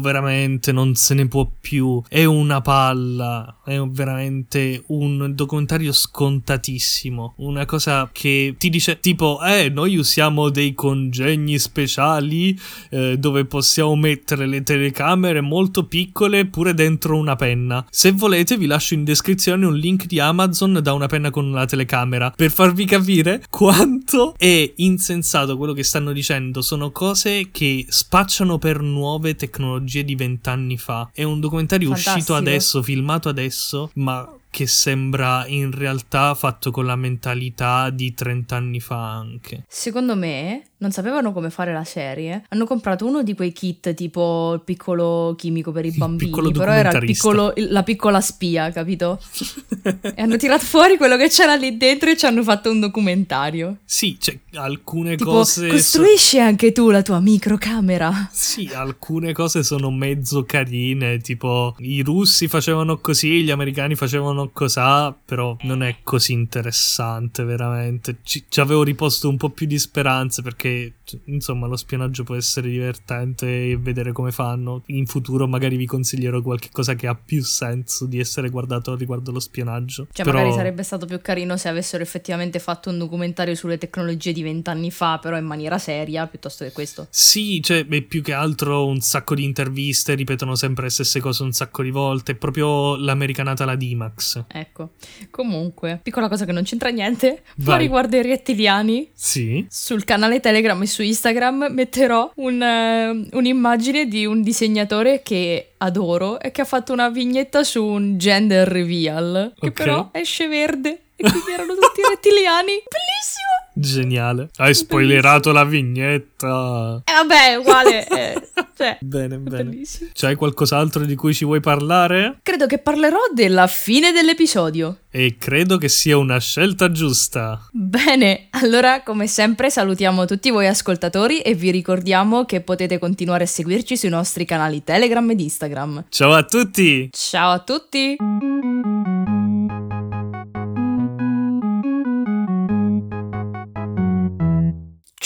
veramente 0.00 0.72
non 0.72 0.94
se 0.94 1.14
ne 1.14 1.26
può 1.26 1.50
più. 1.60 2.02
È 2.08 2.24
una 2.24 2.60
palla, 2.60 3.58
è 3.64 3.78
veramente 3.80 4.82
un 4.88 5.32
documentario 5.34 5.92
scontatissimo. 5.92 7.34
Una 7.38 7.64
cosa 7.64 8.08
che 8.12 8.54
ti 8.58 8.70
dice 8.70 9.00
tipo, 9.00 9.40
eh, 9.42 9.68
noi 9.68 9.96
usiamo 9.96 10.48
dei 10.48 10.74
congegni 10.74 11.58
speciali 11.58 12.58
eh, 12.90 13.18
dove 13.18 13.44
possiamo 13.44 13.96
mettere 13.96 14.46
le 14.46 14.62
telecamere 14.62 15.40
molto 15.40 15.84
piccole 15.86 16.46
pure 16.46 16.74
dentro 16.74 17.16
una 17.16 17.36
penna. 17.36 17.84
Se 17.90 18.12
volete 18.12 18.56
vi 18.56 18.66
lascio 18.66 18.94
in 18.94 19.04
descrizione 19.04 19.66
un 19.66 19.76
link 19.76 20.06
di 20.06 20.20
Amazon 20.20 20.80
da 20.82 20.92
una 20.92 21.06
penna 21.06 21.30
con 21.30 21.46
una 21.46 21.66
telecamera 21.66 22.32
per 22.34 22.50
farvi 22.50 22.84
capire 22.84 23.44
quanto 23.50 24.34
è 24.36 24.72
insensato 24.76 25.56
quello 25.56 25.72
che 25.72 25.82
stanno 25.82 26.12
dicendo. 26.12 26.62
Sono 26.62 26.90
cose 26.90 27.48
che 27.50 27.86
spacciano 27.88 28.58
per 28.58 28.80
nuove 28.80 29.34
tecnologie 29.34 29.70
di 29.78 30.14
vent'anni 30.14 30.76
fa. 30.78 31.10
È 31.12 31.22
un 31.22 31.40
documentario 31.40 31.90
uscito 31.90 32.10
Fantastico. 32.10 32.38
adesso, 32.38 32.82
filmato 32.82 33.28
adesso, 33.28 33.90
ma 33.94 34.28
che 34.52 34.66
sembra 34.66 35.46
in 35.46 35.70
realtà 35.70 36.34
fatto 36.34 36.70
con 36.70 36.84
la 36.84 36.94
mentalità 36.94 37.88
di 37.88 38.12
30 38.12 38.54
anni 38.54 38.80
fa 38.80 39.16
anche. 39.16 39.64
Secondo 39.66 40.14
me 40.14 40.64
non 40.82 40.90
sapevano 40.90 41.32
come 41.32 41.48
fare 41.48 41.72
la 41.72 41.84
serie. 41.84 42.44
Hanno 42.48 42.66
comprato 42.66 43.06
uno 43.06 43.22
di 43.22 43.34
quei 43.34 43.52
kit 43.52 43.94
tipo 43.94 44.54
il 44.54 44.62
piccolo 44.62 45.34
chimico 45.38 45.70
per 45.70 45.84
i 45.86 45.92
bambini. 45.92 46.52
però 46.52 46.72
era 46.72 46.98
piccolo, 46.98 47.52
la 47.56 47.84
piccola 47.84 48.20
spia, 48.20 48.70
capito? 48.72 49.20
e 50.02 50.20
hanno 50.20 50.36
tirato 50.36 50.64
fuori 50.64 50.96
quello 50.96 51.16
che 51.16 51.28
c'era 51.28 51.54
lì 51.54 51.76
dentro 51.76 52.10
e 52.10 52.16
ci 52.16 52.26
hanno 52.26 52.42
fatto 52.42 52.70
un 52.70 52.80
documentario. 52.80 53.78
Sì, 53.84 54.16
c'è 54.18 54.36
alcune 54.54 55.14
Tipo, 55.16 55.30
cose... 55.30 55.66
so- 55.68 55.72
costruisci 55.72 56.40
anche 56.40 56.72
tu 56.72 56.90
la 56.90 57.02
tua 57.02 57.20
microcamera. 57.20 58.28
Sì, 58.32 58.68
alcune 58.74 59.32
cose 59.32 59.62
sono 59.62 59.90
mezzo 59.92 60.42
carine, 60.44 61.18
tipo 61.18 61.76
i 61.78 62.02
russi 62.02 62.48
facevano 62.48 62.98
così, 62.98 63.44
gli 63.44 63.50
americani 63.52 63.94
facevano 63.94 64.50
cosà, 64.52 65.12
però 65.12 65.56
non 65.62 65.84
è 65.84 65.98
così 66.02 66.32
interessante 66.32 67.44
veramente. 67.44 68.16
Ci, 68.22 68.46
ci 68.48 68.60
avevo 68.60 68.82
riposto 68.82 69.28
un 69.28 69.36
po' 69.36 69.50
più 69.50 69.66
di 69.66 69.78
speranze 69.78 70.42
perché, 70.42 70.68
c- 71.04 71.18
insomma, 71.26 71.66
lo 71.66 71.76
spionaggio 71.76 72.22
può 72.24 72.34
essere 72.34 72.68
divertente 72.68 73.70
e 73.70 73.76
vedere 73.76 74.12
come 74.12 74.30
fanno. 74.32 74.82
In 74.86 75.06
futuro 75.06 75.46
magari 75.46 75.76
vi 75.76 75.86
consiglierò 75.86 76.40
qualche 76.42 76.68
cosa 76.72 76.94
che 76.94 77.06
ha 77.06 77.14
più 77.14 77.42
senso 77.42 78.06
di 78.06 78.18
essere 78.18 78.48
guardato 78.50 78.94
riguardo 78.96 79.30
lo 79.32 79.40
spionaggio. 79.40 80.06
Cioè, 80.12 80.24
Però- 80.24 80.38
magari 80.38 80.54
sarebbe 80.56 80.82
stato 80.82 81.06
più 81.06 81.20
carino 81.20 81.56
se 81.56 81.68
avessero 81.68 82.02
effettivamente 82.02 82.58
fatto 82.58 82.90
un 82.90 82.98
documentario 82.98 83.54
sulle 83.54 83.78
tecnologie 83.78 84.32
di 84.32 84.42
vent'anni 84.42 84.90
fa, 84.90 85.18
però 85.18 85.36
in 85.36 85.44
maniera 85.44 85.78
seria, 85.78 86.26
piuttosto 86.26 86.64
che 86.64 86.72
questo. 86.72 87.06
Sì, 87.10 87.60
cioè, 87.62 87.84
beh, 87.84 88.02
più 88.02 88.22
che 88.22 88.32
altro 88.32 88.86
un 88.86 89.00
sacco 89.00 89.34
di 89.34 89.44
interviste, 89.44 90.14
ripetono 90.14 90.54
sempre 90.54 90.84
le 90.84 90.90
stesse 90.90 91.20
cose 91.20 91.42
un 91.42 91.52
sacco 91.52 91.82
di 91.82 91.90
volte, 91.90 92.32
è 92.32 92.34
proprio 92.34 92.96
l'americanata 92.96 93.64
la 93.64 93.76
D-Max. 93.76 94.44
Ecco. 94.48 94.90
Comunque, 95.30 95.98
piccola 96.02 96.28
cosa 96.28 96.44
che 96.44 96.52
non 96.52 96.62
c'entra 96.62 96.90
niente, 96.90 97.42
ma 97.56 97.64
Vai. 97.72 97.78
riguardo 97.80 98.16
i 98.16 98.22
rettiliani, 98.22 99.08
Sì. 99.14 99.64
sul 99.68 100.04
canale 100.04 100.40
Telegram 100.40 100.60
e 100.82 100.86
su 100.86 101.02
Instagram 101.02 101.68
metterò 101.70 102.30
un, 102.36 102.62
eh, 102.62 103.28
un'immagine 103.36 104.06
di 104.06 104.24
un 104.26 104.42
disegnatore 104.42 105.22
che 105.22 105.72
adoro 105.78 106.40
e 106.40 106.50
che 106.50 106.60
ha 106.60 106.64
fatto 106.64 106.92
una 106.92 107.08
vignetta 107.08 107.64
su 107.64 107.84
un 107.84 108.16
gender 108.18 108.66
reveal, 108.68 109.52
che 109.58 109.66
Ok. 109.68 109.72
però 109.72 110.08
esce 110.12 110.46
verde 110.48 110.90
e 111.16 111.22
quindi 111.30 111.50
erano 111.52 111.74
tutti 111.74 112.00
rettiliani. 112.08 112.72
Bellissimo! 112.72 113.61
Geniale. 113.74 114.50
Hai 114.56 114.74
spoilerato 114.74 115.52
la 115.52 115.64
vignetta. 115.64 117.02
E 117.04 117.12
vabbè, 117.12 117.56
uguale. 117.58 118.06
eh, 118.06 118.48
cioè, 118.76 118.98
Bene, 119.02 119.38
bene. 119.38 119.64
bellissimo. 119.64 120.10
C'hai 120.12 120.34
qualcos'altro 120.34 121.04
di 121.04 121.14
cui 121.14 121.32
ci 121.34 121.44
vuoi 121.44 121.60
parlare? 121.60 122.38
Credo 122.42 122.66
che 122.66 122.78
parlerò 122.78 123.18
della 123.34 123.66
fine 123.66 124.12
dell'episodio. 124.12 124.98
E 125.10 125.36
credo 125.38 125.76
che 125.78 125.88
sia 125.88 126.16
una 126.16 126.38
scelta 126.38 126.90
giusta. 126.90 127.66
Bene, 127.72 128.48
allora 128.50 129.02
come 129.02 129.26
sempre 129.26 129.68
salutiamo 129.70 130.24
tutti 130.24 130.50
voi 130.50 130.66
ascoltatori 130.66 131.40
e 131.40 131.54
vi 131.54 131.70
ricordiamo 131.70 132.44
che 132.44 132.60
potete 132.62 132.98
continuare 132.98 133.44
a 133.44 133.46
seguirci 133.46 133.96
sui 133.96 134.08
nostri 134.08 134.44
canali 134.44 134.82
Telegram 134.84 135.28
ed 135.30 135.40
Instagram. 135.40 136.04
Ciao 136.08 136.32
a 136.32 136.42
tutti! 136.44 137.08
Ciao 137.12 137.50
a 137.52 137.58
tutti! 137.58 138.16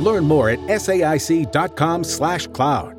Learn 0.00 0.24
more 0.24 0.50
at 0.50 0.58
saic.com/cloud. 0.60 2.93